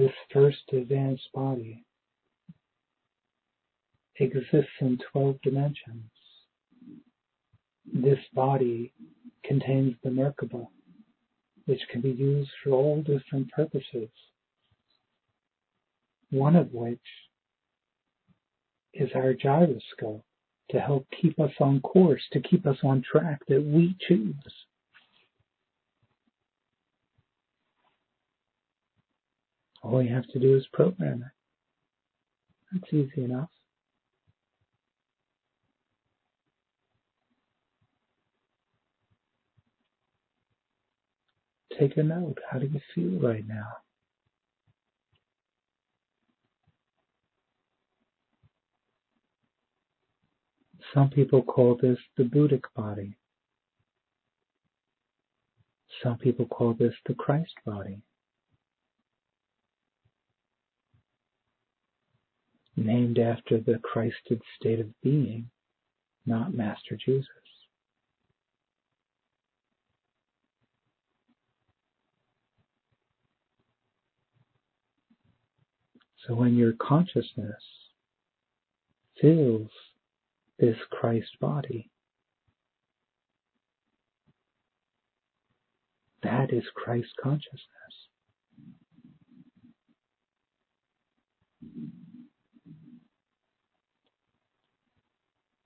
[0.00, 1.84] This first advanced body
[4.18, 6.10] exists in 12 dimensions.
[7.84, 8.94] This body
[9.44, 10.68] contains the Merkaba,
[11.66, 14.08] which can be used for all different purposes,
[16.30, 16.98] one of which
[18.94, 20.24] is our gyroscope
[20.70, 24.64] to help keep us on course, to keep us on track that we choose.
[29.82, 32.80] All you have to do is program it.
[32.80, 33.50] That's easy enough.
[41.78, 42.38] Take a note.
[42.50, 43.68] How do you feel right now?
[50.92, 53.16] Some people call this the Buddhic body.
[56.02, 58.02] Some people call this the Christ body.
[62.80, 65.50] Named after the Christed state of being,
[66.24, 67.28] not Master Jesus.
[76.26, 77.62] So when your consciousness
[79.20, 79.68] fills
[80.60, 81.90] this Christ body.
[86.22, 87.60] That is Christ consciousness.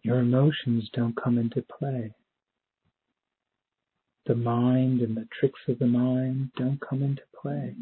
[0.05, 2.13] Your emotions don't come into play.
[4.27, 7.75] The mind and the tricks of the mind don't come into play.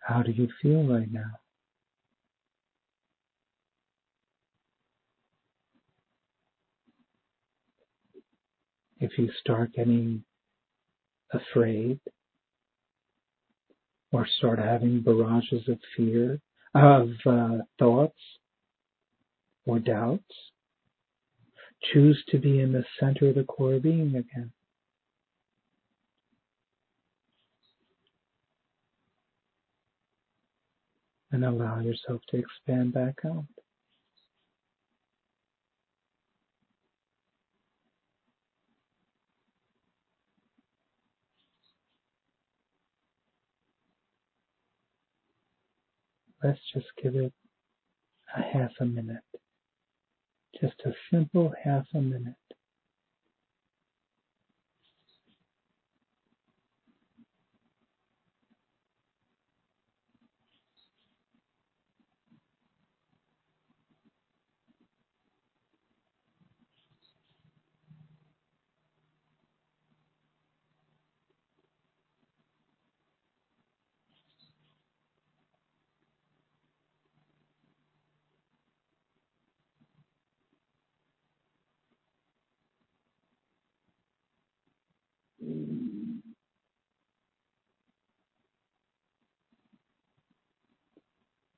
[0.00, 1.32] How do you feel right now?
[9.00, 10.24] If you start getting
[11.30, 12.00] afraid
[14.14, 16.38] or start having barrages of fear,
[16.72, 18.20] of uh, thoughts
[19.66, 20.22] or doubts,
[21.92, 24.52] choose to be in the center of the core being again.
[31.32, 33.63] and allow yourself to expand back out.
[46.44, 47.32] Let's just give it
[48.36, 49.22] a half a minute.
[50.60, 52.34] Just a simple half a minute.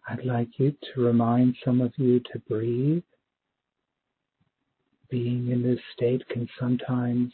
[0.09, 3.03] I'd like you to remind some of you to breathe.
[5.09, 7.33] Being in this state can sometimes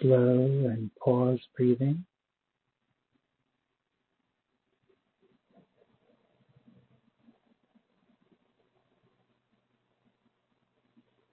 [0.00, 2.04] slow and pause breathing.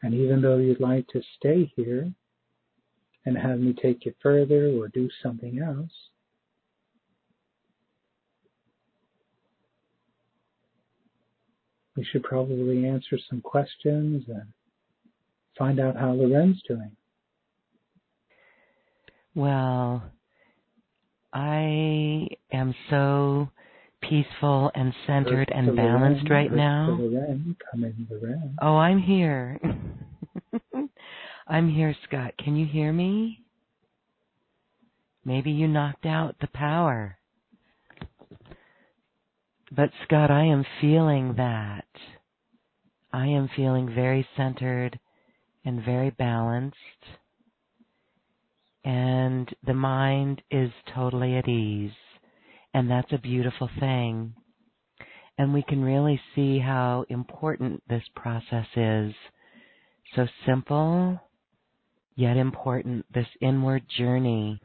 [0.01, 2.11] And even though you'd like to stay here
[3.25, 5.91] and have me take you further or do something else,
[12.00, 14.45] we should probably answer some questions and
[15.58, 16.91] find out how Loren's doing.
[19.36, 20.02] Well,
[21.34, 23.50] I am so
[24.02, 26.97] peaceful and centered and balanced right now.
[26.97, 28.56] Loren, come in, Loren.
[28.62, 29.60] Oh, I'm here.
[31.47, 32.34] I'm here, Scott.
[32.38, 33.41] Can you hear me?
[35.26, 37.18] Maybe you knocked out the power.
[39.70, 41.84] But Scott, I am feeling that.
[43.12, 44.99] I am feeling very centered
[45.66, 46.76] and very balanced.
[48.86, 51.91] And the mind is totally at ease.
[52.74, 54.34] And that's a beautiful thing.
[55.38, 59.14] And we can really see how important this process is.
[60.16, 61.20] So simple,
[62.16, 64.62] yet important, this inward journey.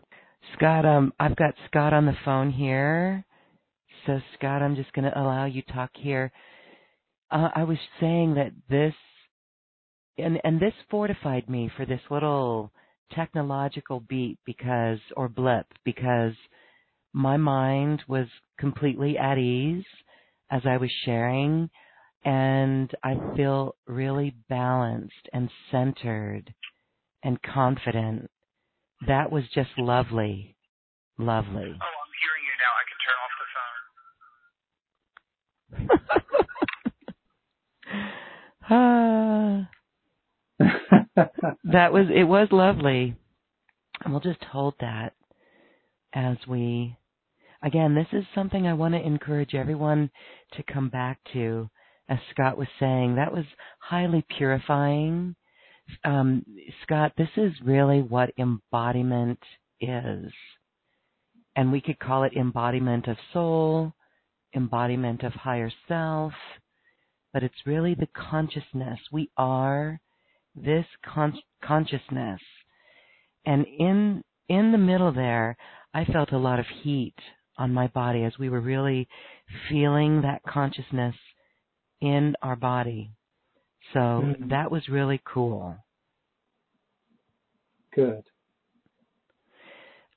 [0.56, 3.24] Scott, um, I've got Scott on the phone here.
[4.06, 6.30] So, Scott, I'm just going to allow you talk here.
[7.30, 8.94] Uh, I was saying that this,
[10.18, 12.72] and and this fortified me for this little
[13.12, 16.34] technological beat because, or blip, because
[17.14, 19.84] my mind was completely at ease
[20.50, 21.70] as I was sharing,
[22.24, 26.54] and I feel really balanced and centered
[27.24, 28.30] and confident
[29.06, 30.56] That was just lovely.
[31.18, 31.56] Lovely.
[31.56, 32.72] Oh, I'm hearing you now.
[32.80, 33.34] I can turn off
[35.78, 36.20] the phone.
[38.70, 39.68] ah,
[40.58, 43.16] that was it was lovely.
[44.02, 45.14] And we'll just hold that
[46.14, 46.96] as we
[47.62, 50.10] again, this is something I want to encourage everyone
[50.56, 51.68] to come back to.
[52.08, 53.46] As Scott was saying, that was
[53.78, 55.34] highly purifying.
[56.04, 56.44] Um,
[56.82, 59.38] Scott, this is really what embodiment
[59.80, 60.30] is.
[61.56, 63.94] And we could call it embodiment of soul,
[64.54, 66.32] embodiment of higher self,
[67.34, 69.00] but it's really the consciousness.
[69.12, 70.00] We are
[70.54, 72.40] this con- consciousness.
[73.44, 75.56] And in in the middle there,
[75.92, 77.16] I felt a lot of heat
[77.58, 79.08] on my body as we were really
[79.68, 81.16] feeling that consciousness
[82.00, 83.10] in our body.
[83.92, 84.48] So mm-hmm.
[84.50, 85.76] that was really cool.
[87.94, 88.22] Good.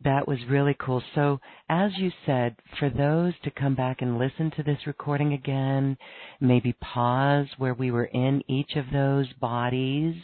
[0.03, 1.01] That was really cool.
[1.15, 1.39] So,
[1.69, 5.97] as you said, for those to come back and listen to this recording again,
[6.39, 10.15] maybe pause where we were in each of those bodies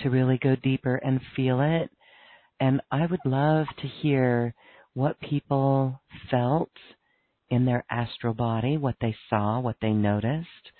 [0.00, 1.90] to really go deeper and feel it.
[2.60, 4.54] And I would love to hear
[4.92, 6.00] what people
[6.30, 6.70] felt
[7.50, 10.72] in their astral body, what they saw, what they noticed,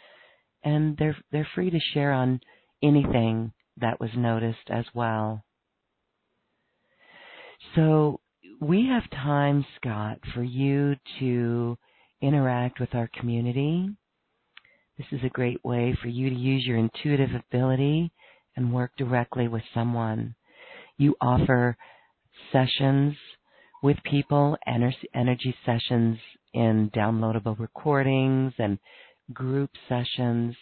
[0.62, 2.40] and they're they're free to share on
[2.82, 5.44] anything that was noticed as well.
[7.74, 8.20] So
[8.60, 11.78] we have time, Scott, for you to
[12.20, 13.88] interact with our community.
[14.96, 18.10] This is a great way for you to use your intuitive ability
[18.56, 20.34] and work directly with someone.
[20.96, 21.76] You offer
[22.52, 23.14] sessions
[23.82, 26.18] with people, energy sessions
[26.52, 28.78] in downloadable recordings and
[29.32, 30.56] group sessions.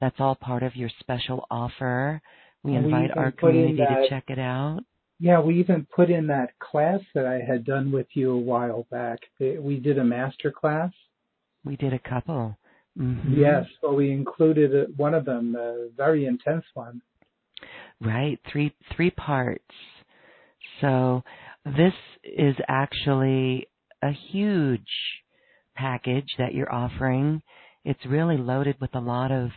[0.00, 2.20] That's all part of your special offer.
[2.62, 4.80] We invite our community to check it out.
[5.22, 8.88] Yeah, we even put in that class that I had done with you a while
[8.90, 9.20] back.
[9.38, 10.90] We did a master class.
[11.64, 12.58] We did a couple.
[12.98, 13.40] Mm-hmm.
[13.40, 17.02] Yes, well, we included one of them, a very intense one.
[18.00, 19.62] Right, three three parts.
[20.80, 21.22] So
[21.64, 21.94] this
[22.24, 23.68] is actually
[24.02, 24.80] a huge
[25.76, 27.42] package that you're offering.
[27.84, 29.50] It's really loaded with a lot of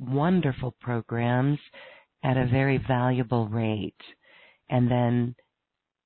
[0.00, 1.60] wonderful programs
[2.24, 3.94] at a very valuable rate.
[4.72, 5.34] And then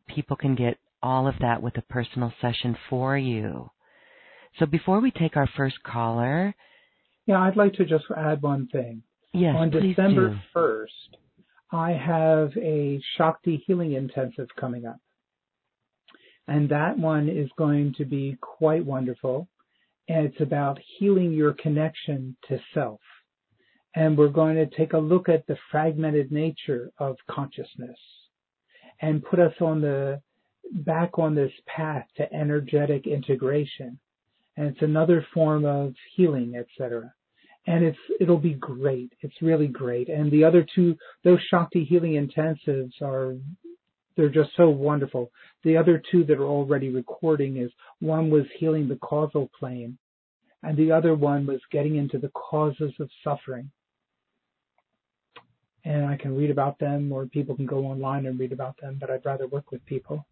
[0.09, 3.71] people can get all of that with a personal session for you.
[4.59, 6.53] So before we take our first caller.
[7.27, 9.05] Yeah, I'd like to just add one thing.
[9.33, 10.39] Yes, On December do.
[10.55, 10.87] 1st,
[11.71, 14.99] I have a Shakti Healing Intensive coming up.
[16.49, 19.47] And that one is going to be quite wonderful.
[20.09, 23.01] And it's about healing your connection to self.
[23.95, 27.99] And we're going to take a look at the fragmented nature of consciousness
[29.01, 30.21] and put us on the
[30.73, 33.99] back on this path to energetic integration.
[34.57, 37.13] And it's another form of healing, etc.
[37.67, 39.13] And it's it'll be great.
[39.21, 40.09] It's really great.
[40.09, 43.37] And the other two, those Shakti healing intensives are
[44.17, 45.31] they're just so wonderful.
[45.63, 47.71] The other two that are already recording is
[48.01, 49.99] one was healing the causal plane,
[50.63, 53.71] and the other one was getting into the causes of suffering.
[55.87, 58.99] And I can read about them, or people can go online and read about them,
[59.01, 60.27] but I'd rather work with people.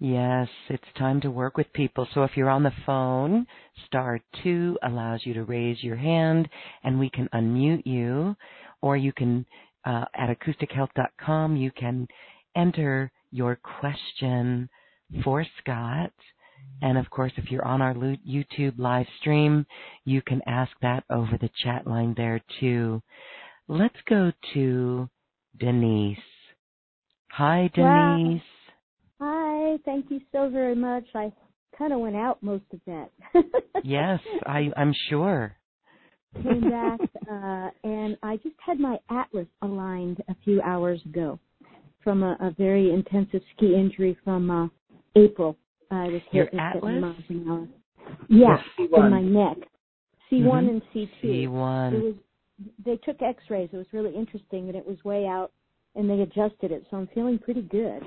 [0.00, 2.08] Yes, it's time to work with people.
[2.14, 3.46] So if you're on the phone,
[3.86, 6.48] star two allows you to raise your hand
[6.82, 8.34] and we can unmute you.
[8.80, 9.44] Or you can,
[9.84, 12.08] uh, at acoustichealth.com, you can
[12.56, 14.70] enter your question
[15.22, 16.12] for Scott.
[16.82, 19.66] And of course, if you're on our YouTube live stream,
[20.06, 23.02] you can ask that over the chat line there too.
[23.70, 25.08] Let's go to
[25.56, 26.18] Denise.
[27.30, 28.42] Hi, Denise.
[29.20, 31.04] Hi, thank you so very much.
[31.14, 31.32] I
[31.78, 33.10] kind of went out most of that.
[33.84, 35.54] yes, I, I'm sure.
[36.42, 36.98] Came back,
[37.30, 41.38] uh, and I just had my atlas aligned a few hours ago
[42.02, 44.66] from a, a very intensive ski injury from uh,
[45.14, 45.56] April.
[45.92, 47.00] I was hit Your at atlas?
[47.00, 47.68] miles an hour.
[48.28, 49.58] Yeah, in my neck.
[50.32, 50.68] C1 mm-hmm.
[50.68, 51.08] and C2.
[51.24, 51.92] C1.
[51.92, 52.14] It was.
[52.84, 53.70] They took X-rays.
[53.72, 55.52] It was really interesting, and it was way out,
[55.94, 56.84] and they adjusted it.
[56.90, 58.02] So I'm feeling pretty good.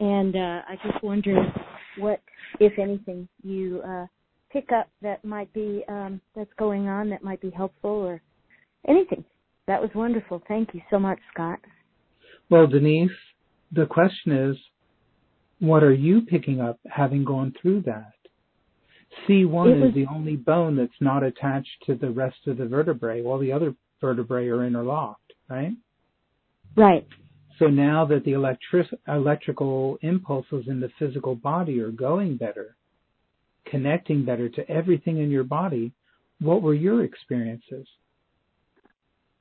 [0.00, 1.52] And uh, I just wonder
[1.98, 2.20] what,
[2.60, 4.06] if anything, you uh,
[4.50, 8.22] pick up that might be um, that's going on that might be helpful or
[8.88, 9.24] anything.
[9.66, 10.42] That was wonderful.
[10.48, 11.58] Thank you so much, Scott.
[12.50, 13.10] Well, Denise,
[13.72, 14.56] the question is,
[15.58, 18.12] what are you picking up having gone through that?
[19.28, 23.22] C1 was, is the only bone that's not attached to the rest of the vertebrae.
[23.22, 25.72] All the other vertebrae are interlocked, right?
[26.76, 27.06] Right.
[27.58, 32.76] So now that the electric electrical impulses in the physical body are going better,
[33.66, 35.92] connecting better to everything in your body,
[36.40, 37.86] what were your experiences?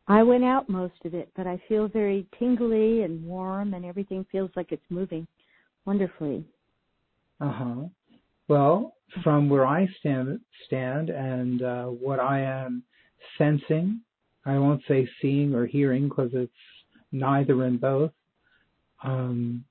[0.07, 4.25] I went out most of it, but I feel very tingly and warm, and everything
[4.31, 5.27] feels like it's moving
[5.85, 6.45] wonderfully.
[7.39, 7.75] Uh huh.
[8.47, 12.83] Well, from where I stand, stand, and uh, what I am
[13.37, 14.01] sensing,
[14.47, 16.51] I won't say seeing or hearing because it's
[17.11, 18.11] neither and both.
[19.03, 19.65] Um,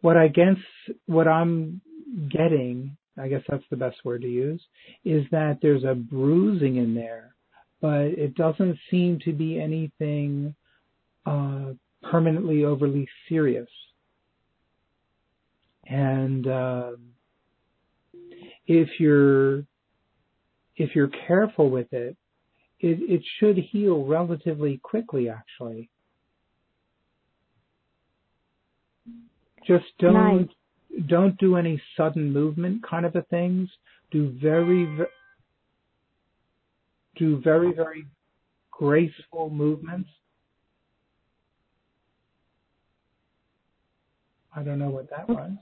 [0.00, 0.56] what I guess,
[1.06, 1.80] what I'm
[2.30, 4.62] getting, I guess that's the best word to use,
[5.04, 7.34] is that there's a bruising in there,
[7.80, 10.54] but it doesn't seem to be anything
[11.26, 11.72] uh,
[12.10, 13.68] permanently overly serious.
[15.86, 16.92] And uh,
[18.66, 19.64] if you're
[20.76, 22.16] if you're careful with it,
[22.80, 25.90] it, it should heal relatively quickly, actually.
[29.66, 31.06] Just don't Nice.
[31.06, 33.68] don't do any sudden movement kind of a things.
[34.10, 35.04] Do very ve-
[37.16, 38.06] do very very
[38.70, 40.08] graceful movements.
[44.56, 45.52] I don't know what that was.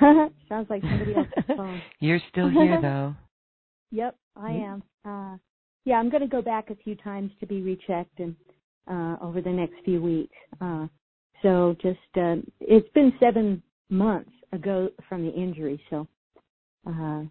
[0.48, 1.82] Sounds like somebody else's phone.
[1.98, 3.14] You're still here though.
[3.90, 4.82] Yep, I am.
[5.02, 5.38] Uh,
[5.84, 8.34] yeah, I'm going to go back a few times to be rechecked and
[8.90, 10.36] uh, over the next few weeks.
[10.60, 10.86] Uh,
[11.42, 16.06] so just uh, it's been seven months ago from the injury, so
[16.86, 17.22] uh,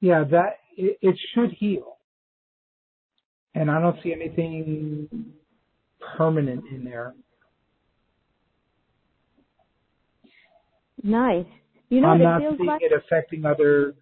[0.00, 1.98] Yeah, that it, it should heal.
[3.54, 5.08] And I don't see anything
[6.16, 7.14] permanent in there.
[11.02, 11.46] nice.
[11.88, 12.82] You know I'm not it feels seeing like?
[12.82, 13.94] it affecting other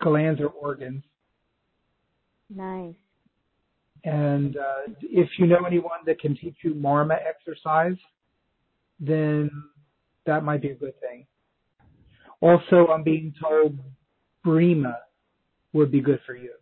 [0.00, 1.02] glands or organs.
[2.54, 2.94] Nice.
[4.04, 7.96] And uh, if you know anyone that can teach you Marma exercise,
[8.98, 9.50] then
[10.26, 11.26] that might be a good thing.
[12.40, 13.78] Also, I'm being told
[14.44, 14.96] Breema
[15.72, 16.52] would be good for you.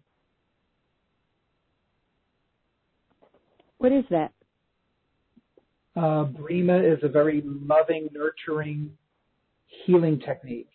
[3.79, 4.33] What is that?
[5.97, 8.91] Uh, Breema is a very loving, nurturing,
[9.87, 10.69] healing technique.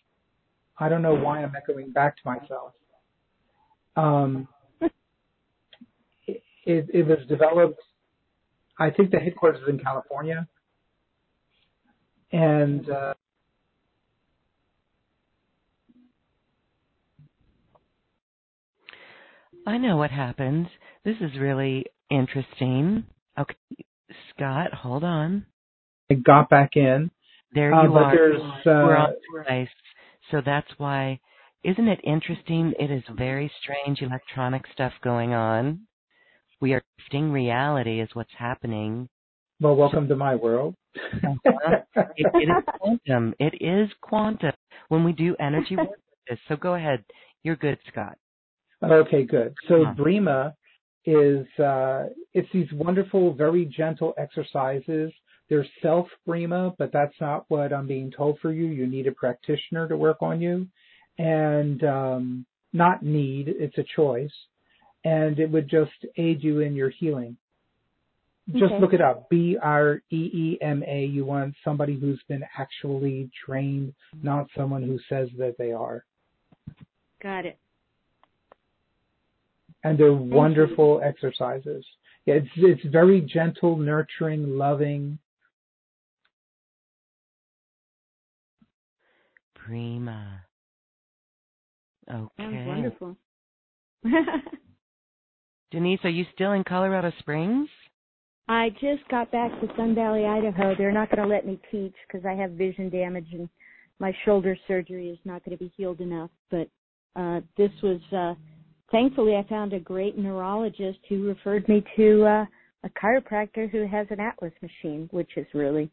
[0.79, 2.73] I don't know why I'm echoing back to myself.
[3.95, 4.47] Um,
[6.65, 7.81] it, it, was developed,
[8.79, 10.47] I think the headquarters is in California.
[12.31, 13.13] And uh,
[19.67, 20.67] I know what happens.
[21.03, 23.05] This is really interesting.
[23.37, 23.55] Okay,
[24.35, 25.45] Scott, hold on.
[26.11, 27.09] I got back in.
[27.53, 28.15] There Uh, you but are.
[28.15, 29.13] there's, We're uh, on
[29.43, 29.69] device.
[30.31, 31.19] So that's why,
[31.63, 32.73] isn't it interesting?
[32.79, 35.81] It is very strange electronic stuff going on.
[36.65, 39.07] We are shifting reality is what's happening.
[39.61, 40.73] Well, welcome to my world.
[41.23, 41.75] Uh-huh.
[42.17, 43.35] It, it is quantum.
[43.37, 44.53] It is quantum
[44.87, 46.39] when we do energy work like this.
[46.47, 47.05] So go ahead.
[47.43, 48.17] You're good, Scott.
[48.81, 49.53] Okay, good.
[49.67, 49.93] So Huh.
[49.93, 50.53] Breema
[51.05, 55.13] is uh, it's these wonderful, very gentle exercises.
[55.51, 58.65] They're self Breema, but that's not what I'm being told for you.
[58.65, 60.65] You need a practitioner to work on you,
[61.19, 63.49] and um, not need.
[63.49, 64.33] It's a choice,
[65.05, 67.37] and it would just aid you in your healing.
[68.51, 68.79] Just Okay.
[68.79, 69.29] look it up.
[69.29, 71.05] B R E E M A.
[71.05, 76.03] You want somebody who's been actually trained, not someone who says that they are.
[77.23, 77.57] Got it.
[79.83, 80.15] and they're you.
[80.15, 81.85] wonderful exercises.
[82.25, 85.19] Yeah, it's it's very gentle, nurturing, loving.
[89.57, 90.39] Breema.
[92.07, 92.65] Sounds Okay.
[92.67, 93.15] wonderful.
[95.75, 97.67] Denise, are you still in Colorado Springs?
[98.47, 100.73] I just got back to Sun Valley, Idaho.
[100.77, 103.49] They're not going to let me teach because I have vision damage and
[103.99, 106.29] my shoulder surgery is not going to be healed enough.
[106.49, 106.69] But
[107.17, 108.35] uh, this was, uh,
[108.89, 112.45] thankfully, I found a great neurologist who referred me to uh,
[112.85, 115.91] a chiropractor who has an Atlas machine, which is really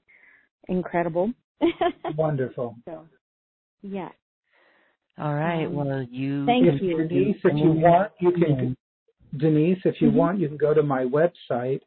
[0.68, 1.32] incredible.
[2.16, 2.76] Wonderful.
[2.84, 3.08] so,
[3.82, 4.10] yeah.
[5.18, 5.64] All right.
[5.64, 6.46] Um, well, you.
[6.46, 7.08] thank If you.
[7.08, 8.76] Denise, if you want, you can.
[9.36, 10.14] Denise, if you Mhm.
[10.14, 11.80] want, you can go to my website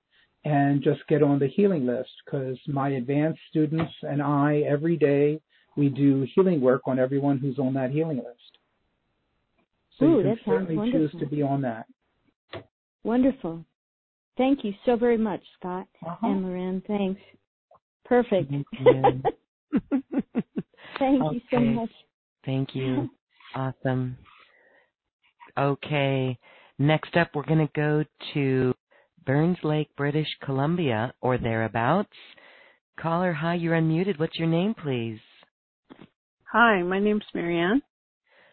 [0.46, 5.42] and just get on the healing list because my advanced students and I every day
[5.76, 8.60] we do healing work on everyone who's on that healing list.
[9.98, 11.88] So Ooh, you can that sounds certainly choose to be on that.
[13.04, 13.66] Wonderful.
[14.38, 16.28] Thank you so very much, Scott Uh-huh.
[16.28, 16.82] and Loren.
[16.82, 17.22] Thanks.
[18.04, 18.52] Perfect.
[18.52, 19.24] Thank you.
[21.00, 21.92] Thank you so much.
[22.44, 23.10] Thank you.
[23.56, 24.18] Awesome.
[25.58, 26.38] Okay.
[26.78, 28.04] Next up, we're going to go
[28.34, 28.74] to
[29.26, 32.10] Burns Lake, British Columbia, or thereabouts.
[33.00, 34.20] Caller, hi, you're unmuted.
[34.20, 35.20] What's your name, please?
[36.52, 37.82] Hi, my name's Marianne.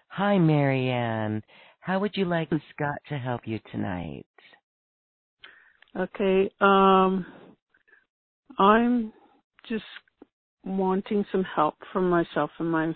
[0.08, 1.42] Hi, Marianne.
[1.80, 4.26] How would you like Scott to help you tonight?
[5.98, 7.26] Okay, um,
[8.58, 9.12] I'm
[9.68, 9.84] just
[10.64, 12.94] wanting some help from myself and my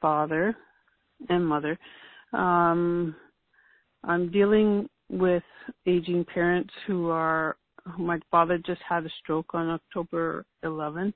[0.00, 0.56] father
[1.28, 1.78] and mother.
[2.32, 3.14] Um,
[4.04, 5.42] I'm dealing with
[5.86, 7.56] aging parents who are.
[7.98, 11.14] My father just had a stroke on October 11th,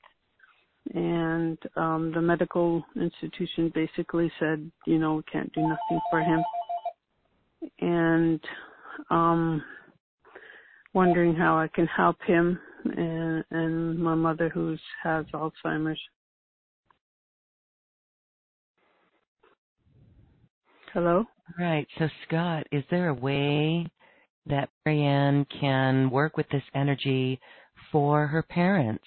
[0.95, 6.45] and um, the medical institution basically said, you know, we can't do nothing for him.
[7.81, 8.41] And
[9.11, 9.63] um,
[10.95, 16.01] wondering how I can help him and, and my mother who has Alzheimer's.
[20.93, 21.25] Hello?
[21.59, 21.87] Right.
[21.99, 23.87] So, Scott, is there a way
[24.47, 27.41] that Marianne can work with this energy
[27.93, 29.05] for her parents?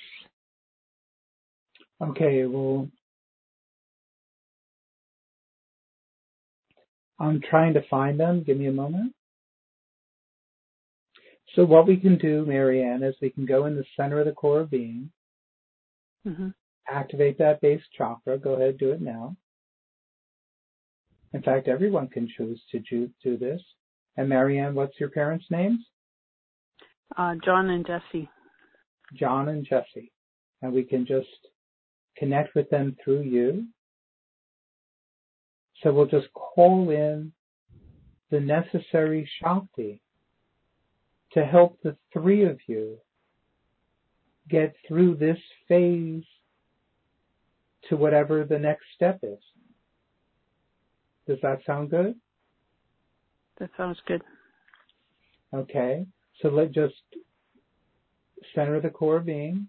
[2.02, 2.88] Okay, well,
[7.20, 8.44] I'm trying to find them.
[8.44, 9.14] Give me a moment.
[11.56, 14.32] So what we can do, Marianne, is we can go in the center of the
[14.32, 15.12] core of being,
[16.26, 16.50] hmm
[16.90, 18.38] activate that base chakra.
[18.38, 19.38] Go ahead, do it now.
[21.34, 23.62] In fact, everyone can choose to do, do this.
[24.18, 25.80] And Marianne, what's your parents' names?
[27.18, 28.30] Uh, John and Jesse.
[29.16, 30.12] John and Jesse.
[30.62, 31.28] And we can just
[32.18, 33.66] connect with them through you.
[35.82, 37.32] So we'll just call in
[38.30, 40.00] the necessary Shakti
[41.34, 42.98] to help the three of you
[44.50, 46.24] get through this phase
[47.90, 49.40] to whatever the next step is.
[51.28, 52.16] Does that sound good?
[53.60, 54.22] That sounds good.
[55.54, 56.06] Okay.
[56.42, 56.96] So let just
[58.56, 59.68] center the core being.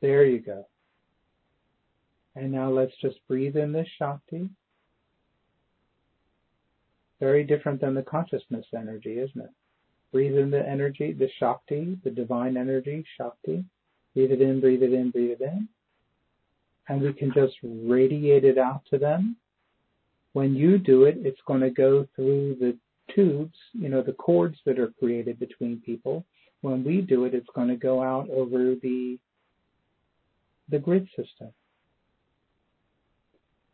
[0.00, 0.66] There you go.
[2.36, 4.48] And now let's just breathe in this Shakti.
[7.20, 9.50] Very different than the consciousness energy, isn't it?
[10.12, 13.64] Breathe in the energy, the Shakti, the divine energy, Shakti.
[14.14, 15.68] Breathe it in, breathe it in, breathe it in.
[16.90, 19.36] And we can just radiate it out to them.
[20.32, 22.76] When you do it, it's going to go through the
[23.14, 26.24] tubes, you know, the cords that are created between people.
[26.62, 29.20] When we do it, it's going to go out over the
[30.68, 31.52] the grid system.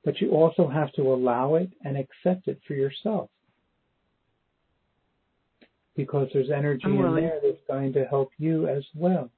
[0.05, 3.31] But you also have to allow it and accept it for yourself.
[5.97, 9.31] Because there's energy oh, in there that's going to help you as well.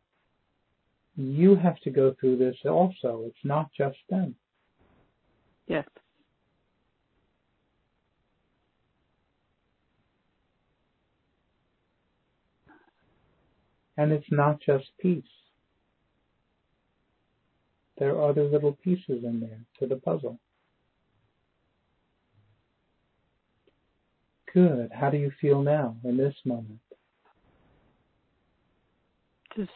[1.20, 3.24] You have to go through this also.
[3.26, 4.36] It's not just them.
[5.66, 5.84] Yes.
[13.96, 15.24] And it's not just peace.
[17.98, 20.38] There are other little pieces in there to the puzzle.
[24.54, 24.92] Good.
[24.92, 26.78] How do you feel now in this moment?
[29.56, 29.72] Just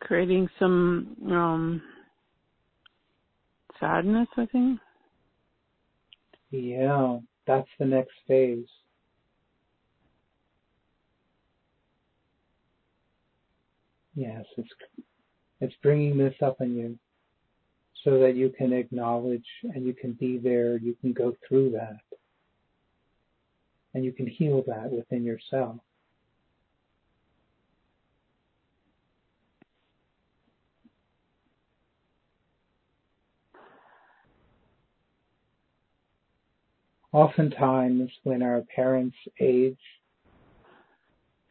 [0.00, 1.82] creating some um
[3.80, 4.80] sadness, I think.
[6.50, 8.66] Yeah, that's the next phase.
[14.14, 14.68] Yes, it's
[15.60, 16.98] it's bringing this up in you
[18.04, 21.98] so that you can acknowledge and you can be there, you can go through that.
[23.94, 25.76] And you can heal that within yourself.
[37.12, 39.78] Oftentimes, when our parents age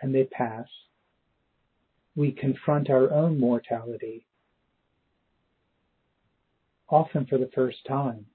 [0.02, 0.68] and they pass,
[2.16, 4.26] we confront our own mortality,
[6.90, 8.26] often for the first time.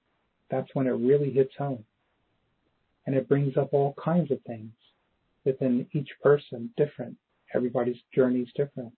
[0.49, 1.85] That's when it really hits home.
[3.05, 4.71] And it brings up all kinds of things
[5.45, 7.17] within each person, different.
[7.53, 8.93] Everybody's journey is different.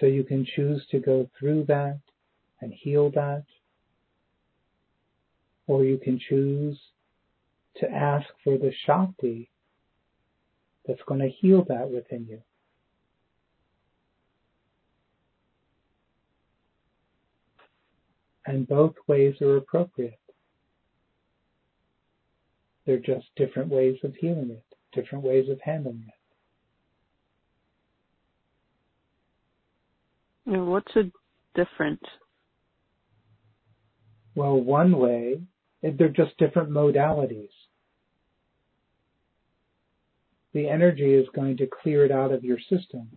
[0.00, 2.00] So you can choose to go through that
[2.62, 3.44] and heal that,
[5.66, 6.80] or you can choose
[7.76, 9.50] to ask for the Shakti
[10.86, 12.40] that's going to heal that within you.
[18.46, 20.18] And both ways are appropriate.
[22.86, 26.19] They're just different ways of healing it, different ways of handling it.
[30.50, 31.10] What's a
[31.54, 32.00] different?
[34.34, 35.40] Well, one way,
[35.82, 37.50] they're just different modalities.
[40.52, 43.08] The energy is going to clear it out of your system,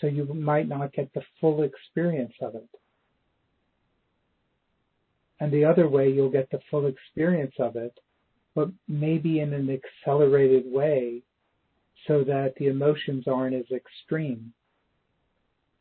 [0.00, 2.68] so you might not get the full experience of it.
[5.40, 7.98] And the other way, you'll get the full experience of it,
[8.54, 11.22] but maybe in an accelerated way
[12.06, 14.52] so that the emotions aren't as extreme.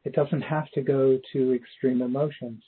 [0.08, 2.64] It doesn't have to go to extreme emotions.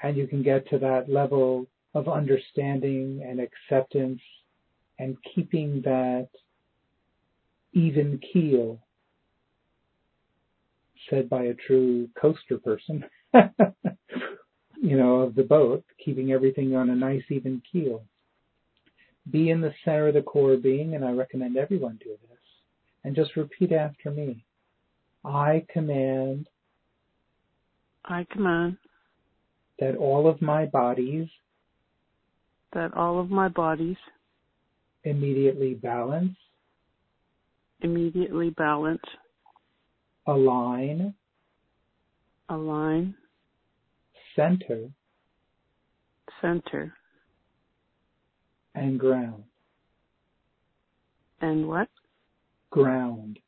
[0.00, 4.20] And you can get to that level of understanding and acceptance
[5.00, 6.28] and keeping that
[7.72, 8.78] even keel,
[11.08, 13.04] said by a true coaster person,
[14.80, 18.04] you know, of the boat, keeping everything on a nice even keel.
[19.32, 22.38] Be in the center of the core being, and I recommend everyone do this.
[23.02, 24.44] And just repeat after me.
[25.24, 26.48] I command.
[28.04, 28.78] I command.
[29.78, 31.28] That all of my bodies.
[32.72, 33.96] That all of my bodies.
[35.04, 36.36] Immediately balance.
[37.80, 39.02] Immediately balance.
[40.26, 41.14] Align.
[42.48, 43.14] Align.
[44.36, 44.90] Center.
[46.40, 46.94] Center.
[48.74, 49.44] And ground.
[51.40, 51.88] And what?
[52.70, 53.38] Ground.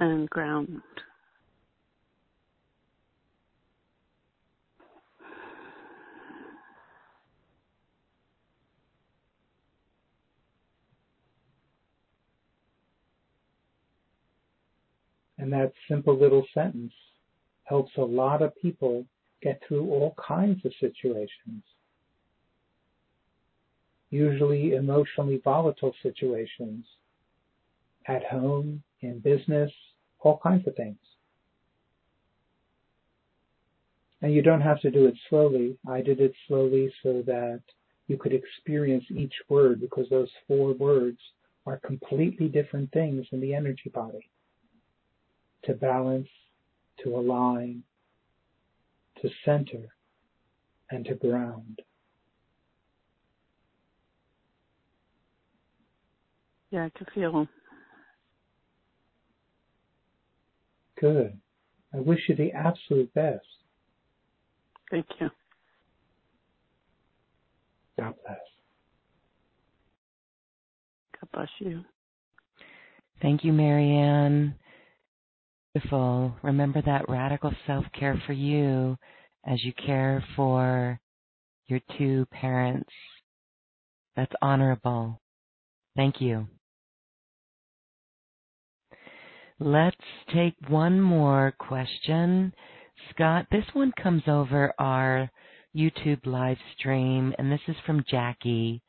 [0.00, 0.80] And ground.
[15.38, 16.92] And that simple little sentence
[17.64, 19.04] helps a lot of people
[19.42, 21.62] get through all kinds of situations
[24.14, 26.84] usually emotionally volatile situations
[28.06, 29.70] at home, in business,
[30.20, 30.96] all kinds of things.
[34.22, 35.76] And you don't have to do it slowly.
[35.88, 37.60] I did it slowly so that
[38.06, 41.18] you could experience each word because those four words
[41.66, 44.30] are completely different things in the energy body.
[45.64, 46.28] To balance,
[47.02, 47.82] to align,
[49.20, 49.94] to center,
[50.90, 51.80] and to ground.
[56.70, 57.48] Yeah, can feel them.
[61.04, 61.38] Good.
[61.92, 63.44] I wish you the absolute best.
[64.90, 65.28] Thank you.
[67.98, 68.38] God bless.
[71.20, 71.84] God bless you.
[73.20, 74.54] Thank you, Marianne.
[75.74, 76.34] Beautiful.
[76.42, 78.96] Remember that radical self care for you
[79.46, 80.98] as you care for
[81.66, 82.88] your two parents.
[84.16, 85.20] That's honorable.
[85.96, 86.48] Thank you.
[89.60, 89.96] Let's
[90.34, 92.52] take one more question.
[93.10, 95.30] Scott, this one comes over our
[95.76, 98.82] YouTube live stream, and this is from Jackie.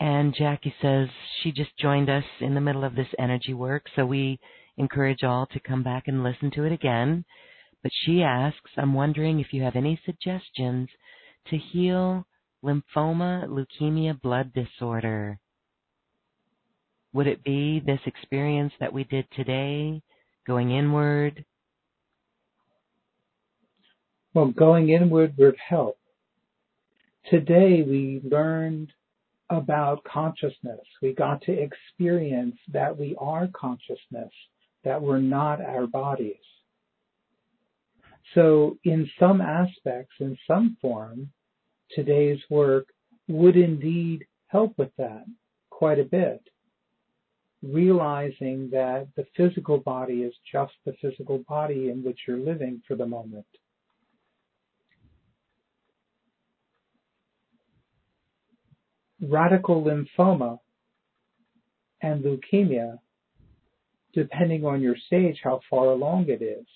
[0.00, 1.08] And Jackie says
[1.42, 4.40] she just joined us in the middle of this energy work, so we
[4.78, 7.22] encourage all to come back and listen to it again.
[7.82, 10.88] But she asks, I'm wondering if you have any suggestions
[11.48, 12.26] to heal
[12.64, 15.38] lymphoma leukemia blood disorder.
[17.16, 20.02] Would it be this experience that we did today,
[20.46, 21.46] going inward?
[24.34, 25.96] Well, going inward would help.
[27.30, 28.92] Today we learned
[29.48, 30.82] about consciousness.
[31.00, 34.30] We got to experience that we are consciousness,
[34.84, 36.44] that we're not our bodies.
[38.34, 41.30] So, in some aspects, in some form,
[41.92, 42.88] today's work
[43.26, 45.24] would indeed help with that
[45.70, 46.42] quite a bit
[47.62, 52.96] realizing that the physical body is just the physical body in which you're living for
[52.96, 53.46] the moment.
[59.20, 60.58] Radical lymphoma
[62.02, 62.98] and leukemia,
[64.12, 66.66] depending on your stage, how far along it is,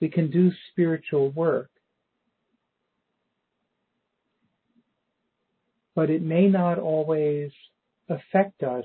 [0.00, 1.70] we can do spiritual work.
[5.94, 7.52] But it may not always
[8.08, 8.84] affect us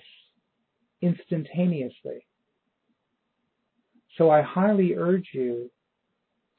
[1.02, 2.26] instantaneously.
[4.18, 5.70] So I highly urge you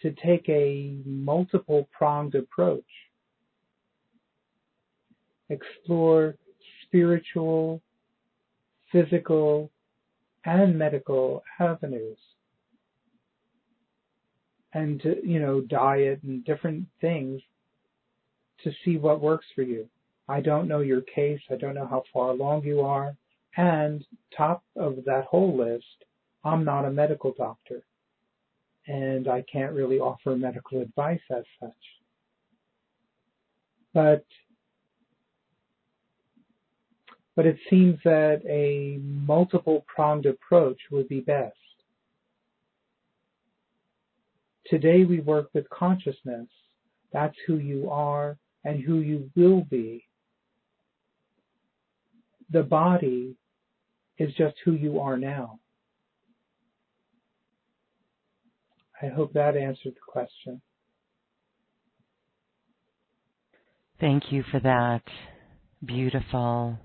[0.02, 2.84] to take a multiple pronged approach.
[5.50, 6.36] Explore
[6.86, 7.82] spiritual,
[8.90, 9.70] physical,
[10.44, 12.18] and medical avenues.
[14.72, 17.42] And to, you know, diet and different things
[18.62, 19.88] to see what works for you.
[20.28, 21.40] I don't know your case.
[21.50, 23.16] I don't know how far along you are.
[23.56, 24.04] And
[24.36, 25.84] top of that whole list,
[26.44, 27.82] I'm not a medical doctor.
[28.86, 31.72] and I can't really offer medical advice as such.
[33.94, 34.24] But
[37.36, 41.56] but it seems that a multiple pronged approach would be best.
[44.66, 46.48] Today we work with consciousness.
[47.12, 50.04] That's who you are and who you will be.
[52.50, 53.36] The body
[54.20, 55.58] is just who you are now.
[59.02, 60.60] I hope that answered the question.
[63.98, 65.00] Thank you for that.
[65.84, 66.78] Beautiful.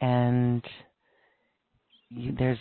[0.00, 0.62] And
[2.10, 2.58] you, there's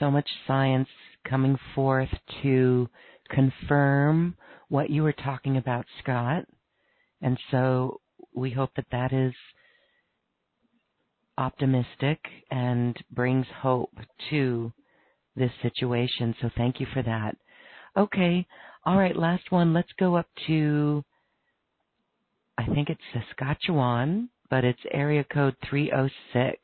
[0.00, 0.88] so much science
[1.28, 2.10] coming forth
[2.42, 2.88] to
[3.30, 4.36] confirm
[4.68, 6.44] what you were talking about, Scott.
[7.22, 8.00] And so
[8.34, 9.32] we hope that that is
[11.38, 12.18] optimistic
[12.50, 13.92] and brings hope
[14.30, 14.72] to
[15.36, 16.34] this situation.
[16.40, 17.36] So thank you for that.
[17.96, 18.46] Okay.
[18.84, 19.16] All right.
[19.16, 19.72] Last one.
[19.72, 21.04] Let's go up to,
[22.58, 26.58] I think it's Saskatchewan, but it's area code 306.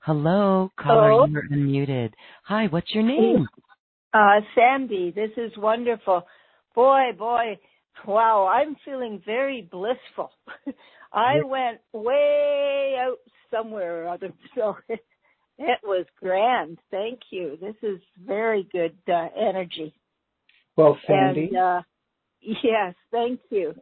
[0.00, 1.10] Hello, caller.
[1.10, 1.26] Hello.
[1.26, 2.12] You're unmuted.
[2.44, 2.66] Hi.
[2.66, 3.46] What's your name?
[4.12, 6.26] Uh, Sandy, this is wonderful.
[6.74, 7.58] Boy, boy,
[8.06, 10.32] wow, I'm feeling very blissful.
[11.12, 13.18] I went way out
[13.50, 15.00] somewhere or other, so it,
[15.58, 16.78] it was grand.
[16.90, 17.58] Thank you.
[17.60, 19.94] This is very good uh, energy.
[20.76, 21.82] Well, Sandy, And, uh,
[22.40, 23.74] yes, thank you.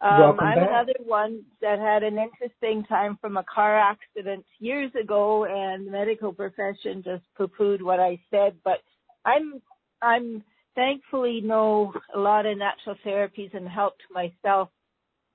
[0.00, 0.68] Um, Welcome I'm back.
[0.68, 5.90] another one that had an interesting time from a car accident years ago, and the
[5.90, 8.56] medical profession just poo-pooed what I said.
[8.62, 8.78] But
[9.24, 9.62] I'm
[10.02, 10.44] I'm
[10.74, 14.68] thankfully know a lot of natural therapies and helped myself.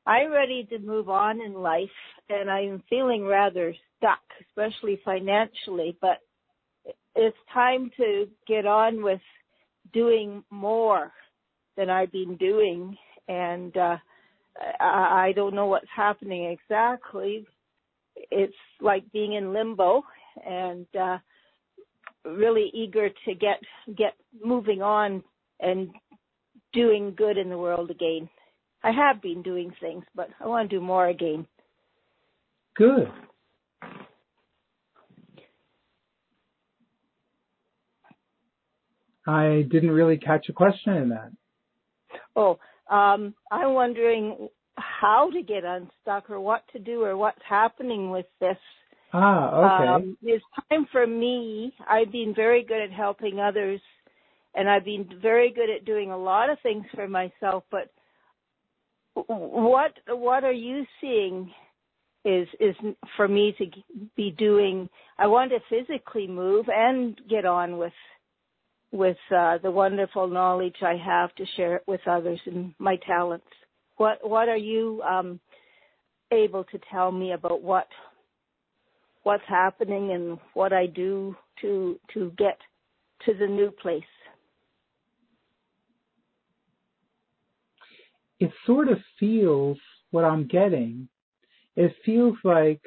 [0.05, 1.89] I'm ready to move on in life,
[2.29, 5.97] and I'm feeling rather stuck, especially financially.
[6.01, 6.19] But
[7.15, 9.21] it's time to get on with
[9.93, 11.11] doing more
[11.77, 12.97] than I've been doing,
[13.27, 13.97] and uh,
[14.79, 17.45] I, I don't know what's happening exactly.
[18.15, 20.03] It's like being in limbo,
[20.45, 21.17] and uh,
[22.25, 23.59] really eager to get
[23.97, 24.13] get
[24.43, 25.23] moving on
[25.59, 25.89] and
[26.73, 28.29] doing good in the world again.
[28.83, 31.45] I have been doing things, but I want to do more again.
[32.75, 33.11] good.
[39.27, 41.31] I didn't really catch a question in that.
[42.35, 42.57] Oh,
[42.89, 48.25] um, I'm wondering how to get unstuck or what to do or what's happening with
[48.39, 48.57] this.
[49.13, 49.87] Ah, okay.
[50.05, 51.73] Um, it's time for me.
[51.87, 53.81] I've been very good at helping others,
[54.55, 57.63] and I've been very good at doing a lot of things for myself.
[57.69, 57.91] But
[59.15, 61.51] what what are you seeing
[62.23, 62.75] is is
[63.17, 63.65] for me to
[64.15, 64.89] be doing?
[65.17, 67.93] I want to physically move and get on with
[68.91, 73.47] with uh, the wonderful knowledge I have to share it with others and my talents.
[73.97, 75.39] What what are you um,
[76.31, 77.87] able to tell me about what
[79.23, 82.57] what's happening and what I do to to get
[83.25, 84.03] to the new place?
[88.41, 89.77] It sort of feels
[90.09, 91.07] what I'm getting.
[91.75, 92.81] It feels like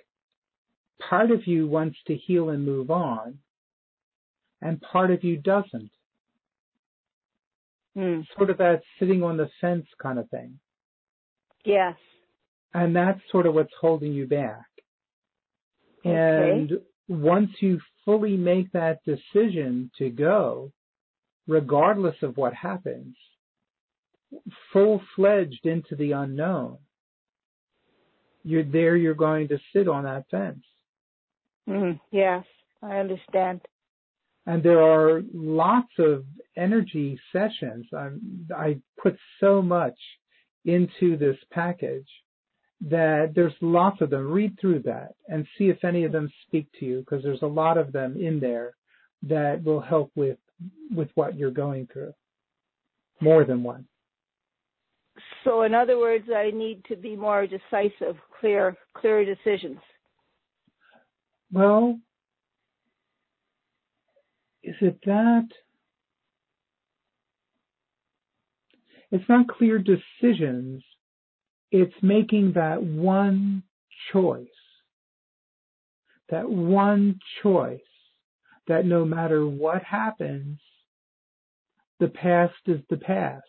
[1.08, 3.38] part of you wants to heal and move on,
[4.60, 5.90] and part of you doesn't.
[7.94, 8.20] Hmm.
[8.36, 10.58] Sort of that sitting on the fence kind of thing.
[11.64, 11.94] Yes.
[12.74, 14.66] And that's sort of what's holding you back.
[16.04, 16.50] Okay.
[16.50, 16.72] And
[17.06, 20.72] once you fully make that decision to go,
[21.46, 23.14] regardless of what happens,
[24.72, 26.78] full fledged into the unknown,
[28.42, 30.64] you're there, you're going to sit on that fence.
[31.66, 31.92] Hmm.
[32.10, 32.44] Yes,
[32.82, 33.62] I understand.
[34.46, 36.24] And there are lots of
[36.56, 37.86] energy sessions.
[37.96, 39.96] I'm, I put so much
[40.66, 42.08] into this package
[42.82, 44.30] that there's lots of them.
[44.30, 47.46] Read through that and see if any of them speak to you because there's a
[47.46, 48.74] lot of them in there
[49.22, 50.38] that will help with
[50.94, 52.12] with what you're going through.
[53.20, 53.86] More than one.
[55.44, 59.78] So, in other words, I need to be more decisive, clear, clear decisions.
[61.52, 61.98] Well,
[64.62, 65.46] is it that?
[69.10, 70.82] It's not clear decisions.
[71.70, 73.62] It's making that one
[74.12, 74.48] choice.
[76.30, 77.80] That one choice
[78.66, 80.58] that no matter what happens,
[82.00, 83.44] the past is the past.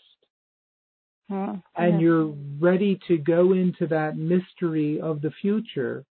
[1.75, 6.05] And you're ready to go into that mystery of the future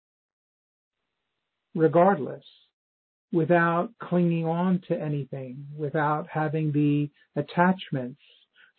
[1.75, 2.43] regardless.
[3.33, 8.21] without clinging on to anything, without having the attachments,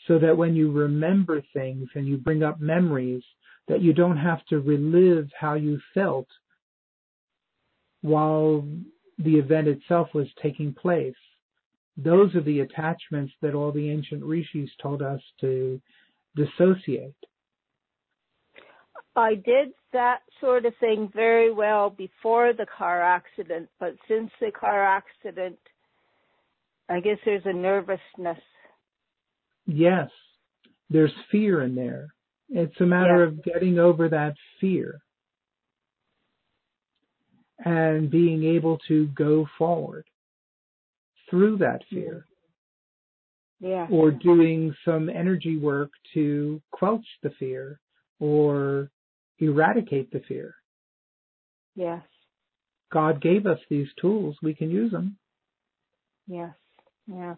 [0.06, 3.22] so that when you remember things and you bring up memories,
[3.66, 6.28] that you don't have to relive how you felt
[8.02, 8.66] while
[9.18, 11.14] the event itself was taking place.
[11.96, 15.80] Those are the attachments that all the ancient rishis told us to
[16.36, 17.14] dissociate.
[19.16, 24.50] I did that sort of thing very well before the car accident, but since the
[24.50, 25.58] car accident,
[26.88, 28.40] I guess there's a nervousness.
[29.66, 30.10] Yes,
[30.90, 32.12] there's fear in there.
[32.48, 33.28] It's a matter Yeah.
[33.28, 35.00] of getting over that fear
[37.64, 40.06] and being able to go forward
[41.30, 42.26] through that fear
[43.60, 43.86] Yeah.
[43.90, 47.80] or doing some energy work to quelch the fear
[48.20, 48.90] or
[49.38, 50.54] eradicate the fear.
[51.74, 52.02] Yes.
[52.92, 54.36] God gave us these tools.
[54.42, 55.16] We can use them.
[56.26, 56.54] Yes.
[57.06, 57.36] Yes.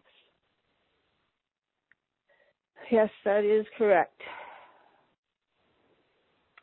[2.90, 4.20] Yes, that is correct.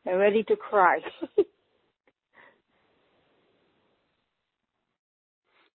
[0.07, 0.99] I'm ready to cry.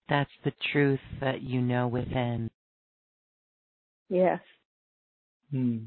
[0.09, 2.49] That's the truth that you know within.
[4.09, 4.39] Yes.
[5.51, 5.77] Hmm.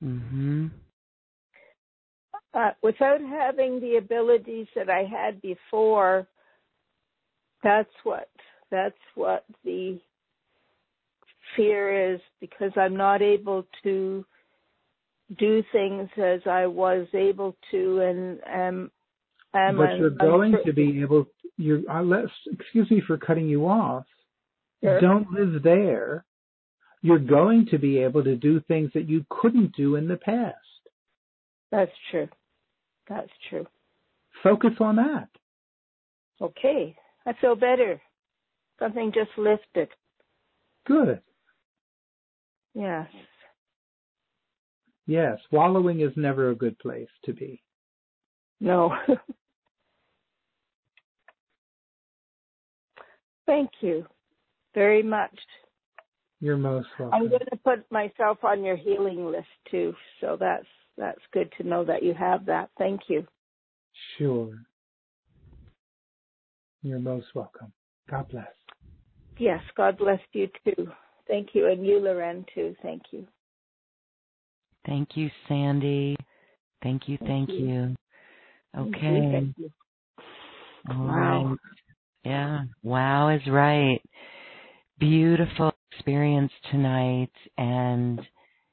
[0.00, 0.66] hmm
[2.54, 6.26] Uh, without having the abilities that I had before,
[7.62, 8.28] that's what
[8.70, 10.00] that's what the
[11.56, 14.24] fear is because I'm not able to
[15.38, 18.90] do things as I was able to, and um,
[19.54, 21.26] and but you're I'm going pr- to be able.
[21.56, 21.88] You're.
[21.90, 24.04] Uh, let's, excuse me for cutting you off.
[24.82, 25.00] Sure.
[25.00, 26.24] Don't live there.
[27.02, 30.56] You're going to be able to do things that you couldn't do in the past.
[31.70, 32.28] That's true.
[33.08, 33.66] That's true.
[34.42, 35.28] Focus on that.
[36.40, 36.96] Okay,
[37.26, 38.00] I feel better.
[38.78, 39.88] Something just lifted.
[40.86, 41.20] Good.
[42.74, 43.08] Yes.
[45.06, 47.62] Yes, wallowing is never a good place to be.
[48.60, 48.94] No.
[53.46, 54.06] Thank you
[54.74, 55.36] very much.
[56.40, 57.20] You're most welcome.
[57.22, 61.66] I'm going to put myself on your healing list too, so that's that's good to
[61.66, 62.70] know that you have that.
[62.78, 63.26] Thank you.
[64.16, 64.54] Sure.
[66.82, 67.72] You're most welcome.
[68.10, 68.46] God bless.
[69.38, 70.88] Yes, God bless you too.
[71.28, 72.74] Thank you, and you, Loren, too.
[72.82, 73.26] Thank you.
[74.86, 76.16] Thank you, Sandy.
[76.82, 77.66] Thank you, thank, Thank you.
[77.66, 77.96] you.
[78.74, 79.06] Thank Okay.
[79.08, 79.70] you, thank you.
[80.90, 81.44] All Wow.
[81.48, 81.56] right.
[82.24, 82.60] Yeah.
[82.82, 84.00] Wow is right.
[84.98, 88.22] Beautiful experience tonight and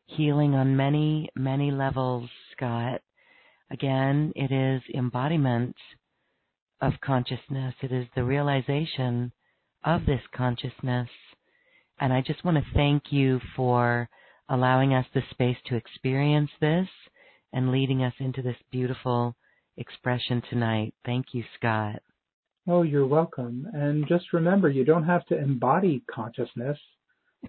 [0.06, 3.02] healing on many, many levels, Scott.
[3.70, 5.76] Again, it is embodiment
[6.80, 7.74] of consciousness.
[7.82, 9.34] It is the realization
[9.84, 11.10] of this consciousness.
[12.00, 14.08] And I just want to thank you for
[14.48, 16.88] allowing us the space to experience this
[17.52, 19.36] and leading us into this beautiful
[19.76, 20.94] expression tonight.
[21.06, 22.02] Thank you, Scott.
[22.70, 23.68] Oh, you're welcome.
[23.74, 26.78] And just remember, you don't have to embody consciousness.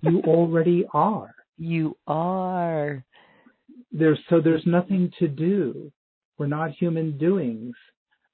[0.03, 1.35] You already are.
[1.57, 3.05] You are.
[3.91, 5.93] There's so there's nothing to do.
[6.39, 7.75] We're not human doings.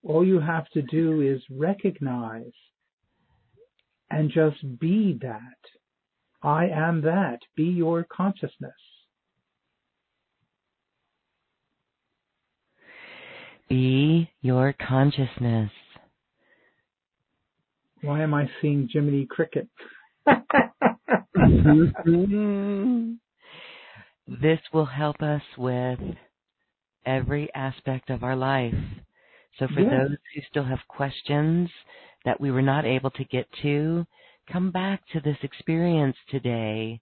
[0.02, 2.52] All you have to do is recognize
[4.10, 5.40] and just be that.
[6.42, 7.38] I am that.
[7.56, 8.72] Be your consciousness.
[13.68, 15.70] Be your consciousness.
[18.02, 19.68] Why am I seeing Jiminy Cricket?
[21.36, 23.12] Mm-hmm.
[24.26, 25.98] this will help us with
[27.06, 28.74] every aspect of our life.
[29.58, 29.90] So for Yes.
[29.90, 31.70] those who still have questions
[32.24, 34.06] that we were not able to get to,
[34.50, 37.00] come back to this experience today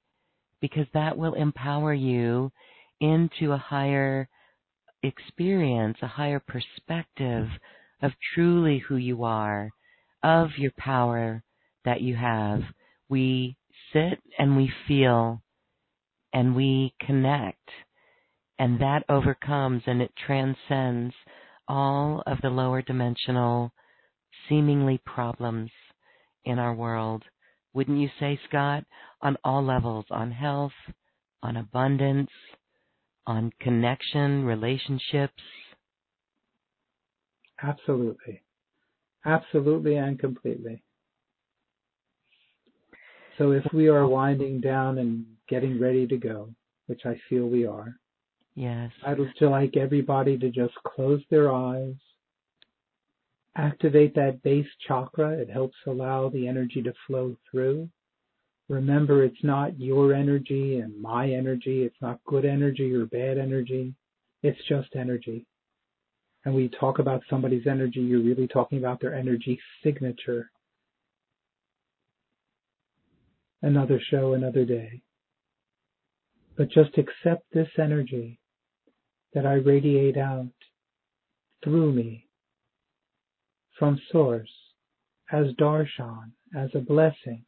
[0.60, 2.52] because that will empower you
[3.00, 4.28] into a higher
[5.02, 7.48] experience, a higher perspective
[8.02, 9.70] of truly who you are,
[10.22, 11.42] of your power
[11.84, 12.62] that you have.
[13.08, 13.56] We
[13.92, 15.42] sit and we feel
[16.32, 17.68] and we connect
[18.58, 21.14] and that overcomes and it transcends
[21.68, 23.72] all of the lower dimensional
[24.48, 25.70] seemingly problems
[26.44, 27.24] in our world.
[27.74, 28.84] Wouldn't you say, Scott?
[29.20, 30.72] On all levels, on health,
[31.42, 32.30] on abundance,
[33.26, 35.42] on connection, relationships.
[37.62, 38.42] Absolutely.
[39.24, 40.82] Absolutely and completely.
[43.38, 46.50] So if we are winding down and getting ready to go,
[46.86, 47.96] which I feel we are,
[48.54, 48.90] Yes.
[49.06, 51.94] I'd just like everybody to just close their eyes
[53.56, 55.30] activate that base chakra.
[55.30, 57.88] It helps allow the energy to flow through.
[58.68, 61.82] Remember, it's not your energy and my energy.
[61.82, 63.94] It's not good energy or bad energy.
[64.42, 65.46] It's just energy.
[66.44, 70.50] And when you talk about somebody's energy, you're really talking about their energy signature.
[73.62, 75.02] Another show, another day.
[76.56, 78.40] But just accept this energy
[79.32, 80.52] that I radiate out
[81.62, 82.26] through me
[83.78, 84.50] from Source
[85.32, 87.44] as darshan, as a blessing,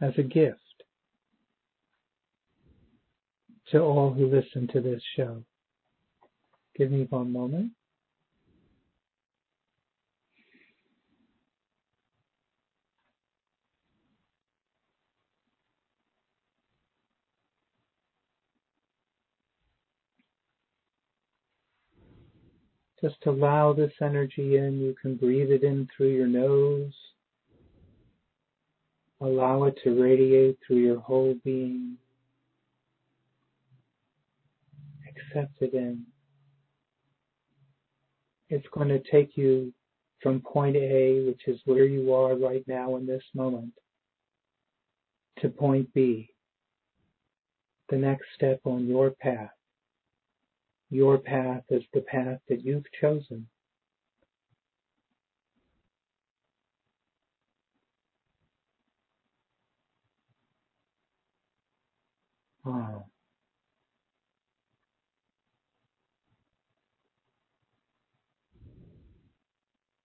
[0.00, 0.58] as a gift
[3.70, 5.44] to all who listen to this show.
[6.76, 7.72] Give me one moment.
[23.02, 24.80] Just allow this energy in.
[24.80, 26.92] You can breathe it in through your nose.
[29.20, 31.96] Allow it to radiate through your whole being.
[35.08, 36.04] Accept it in.
[38.48, 39.72] It's going to take you
[40.22, 43.72] from point A, which is where you are right now in this moment,
[45.40, 46.30] to point B,
[47.88, 49.50] the next step on your path.
[50.92, 53.46] Your path is the path that you've chosen.
[62.66, 63.04] Oh.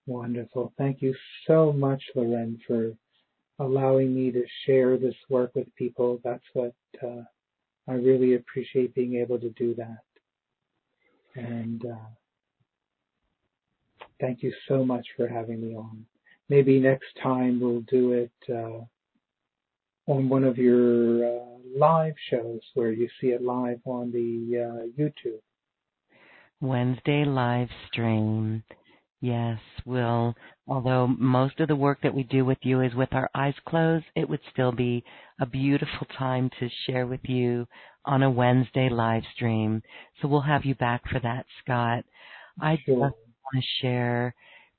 [0.06, 0.72] Wonderful.
[0.78, 1.14] Thank you
[1.46, 2.94] so much, Loren, for
[3.60, 6.22] allowing me to share this work with people.
[6.24, 6.74] That's what
[7.04, 7.24] uh,
[7.90, 10.07] I really appreciate being able to do that.
[11.38, 12.10] And uh,
[14.20, 16.06] thank you so much for having me on.
[16.50, 18.82] Maybe next time we'll do it uh,
[20.12, 21.46] on one of your uh,
[21.78, 25.42] live shows where you see it live on the uh, YouTube.
[26.60, 28.64] Wednesday live stream.
[29.22, 30.36] Yes, we'll.
[30.68, 34.06] Although most of the work that we do with you is with our eyes closed,
[34.16, 35.04] it would still be
[35.40, 37.68] a beautiful time to share with you
[38.08, 39.84] on a Wednesday live stream.
[40.22, 42.04] So we'll have you back for that, Scott.
[42.60, 43.10] I Sure.
[43.10, 43.18] just
[43.54, 44.34] want to share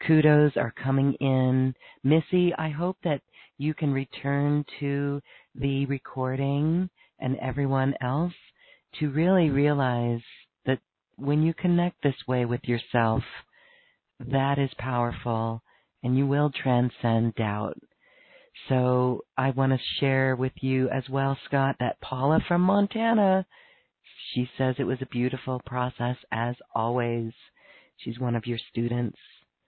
[0.07, 1.75] kudos are coming in.
[2.05, 3.23] Missy, I hope that
[3.59, 5.21] you can return to
[5.55, 6.89] the recording
[7.19, 8.35] and everyone else
[9.01, 10.23] to really realize
[10.67, 10.79] that
[11.17, 13.23] when you connect this way with yourself,
[14.21, 15.63] that is powerful
[16.03, 17.77] and you will transcend doubt.
[18.69, 23.47] So I want to share with you as well, Scott, that Paula from Montana,
[24.33, 27.33] she says it was a beautiful process as always.
[27.99, 29.19] She's one of your students.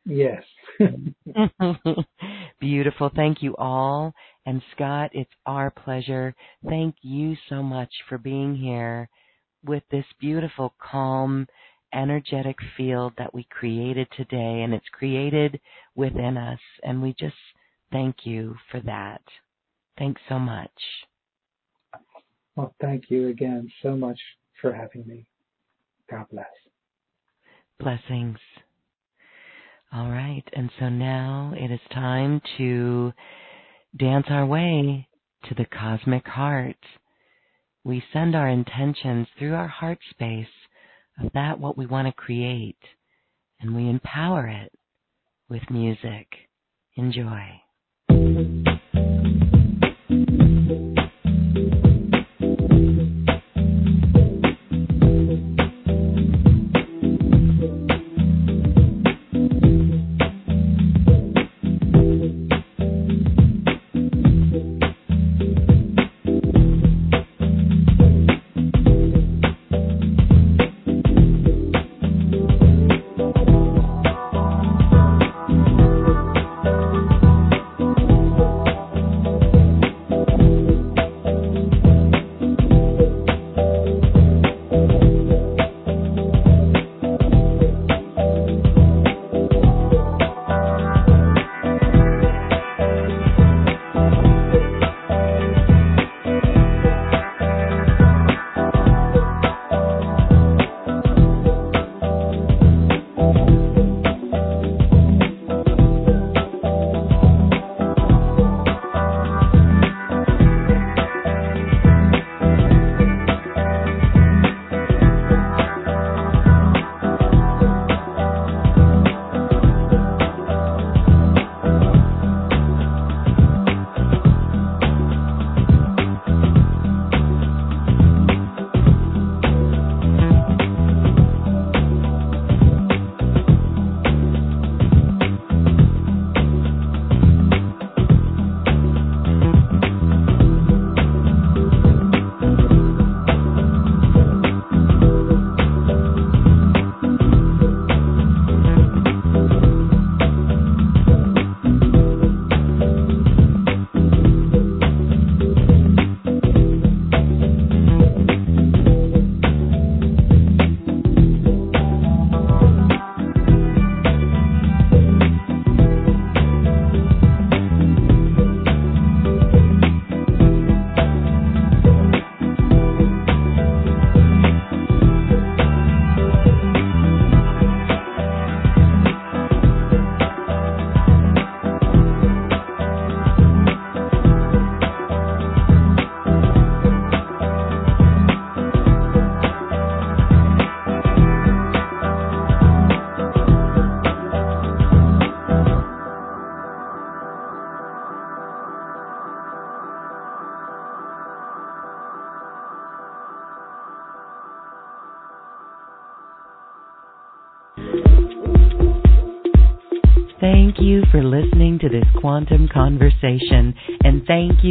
[0.06, 0.42] Yes.
[2.60, 3.10] Beautiful.
[3.14, 4.14] Thank you all.
[4.46, 6.34] And Scott, it's our pleasure.
[6.68, 9.08] Thank you so much for being here
[9.64, 11.46] with this beautiful, calm,
[11.92, 14.62] energetic field that we created today.
[14.62, 15.60] And it's created
[15.94, 16.60] within us.
[16.82, 17.34] And we just
[17.92, 19.22] thank you for that.
[19.98, 20.70] Thanks so much.
[22.56, 24.18] well, thank you again so much
[24.60, 25.26] for having me.
[26.10, 26.46] God bless.
[27.78, 28.38] Blessings.
[29.92, 30.44] All right.
[30.52, 33.12] And so now it is time to
[33.96, 35.08] dance our way
[35.48, 36.76] to the cosmic heart.
[37.84, 40.46] We send our intentions through our heart space
[41.22, 42.78] of that what we want to create
[43.60, 44.72] and we empower it
[45.48, 46.26] with music.
[46.96, 47.60] Enjoy.
[48.40, 48.69] Thank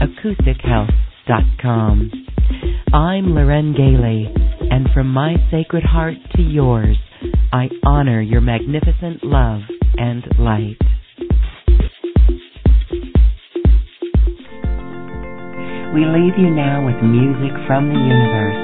[0.00, 2.10] acoustichealth.com.
[2.92, 4.32] I'm Loren Gailey,
[4.70, 6.98] and from my sacred heart to yours,
[7.52, 9.62] I honor your magnificent love
[9.96, 10.76] and light.
[15.94, 18.58] We leave you now with music from the universe.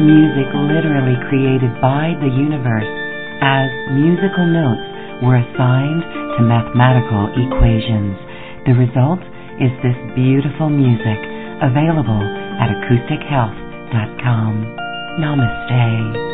[0.00, 2.88] Music literally created by the universe
[3.44, 6.00] as musical notes were assigned
[6.40, 8.16] to mathematical equations.
[8.64, 9.20] The result
[9.60, 11.18] is this beautiful music
[11.62, 12.22] available
[12.60, 14.54] at acoustichealth.com.
[15.20, 16.31] Namaste.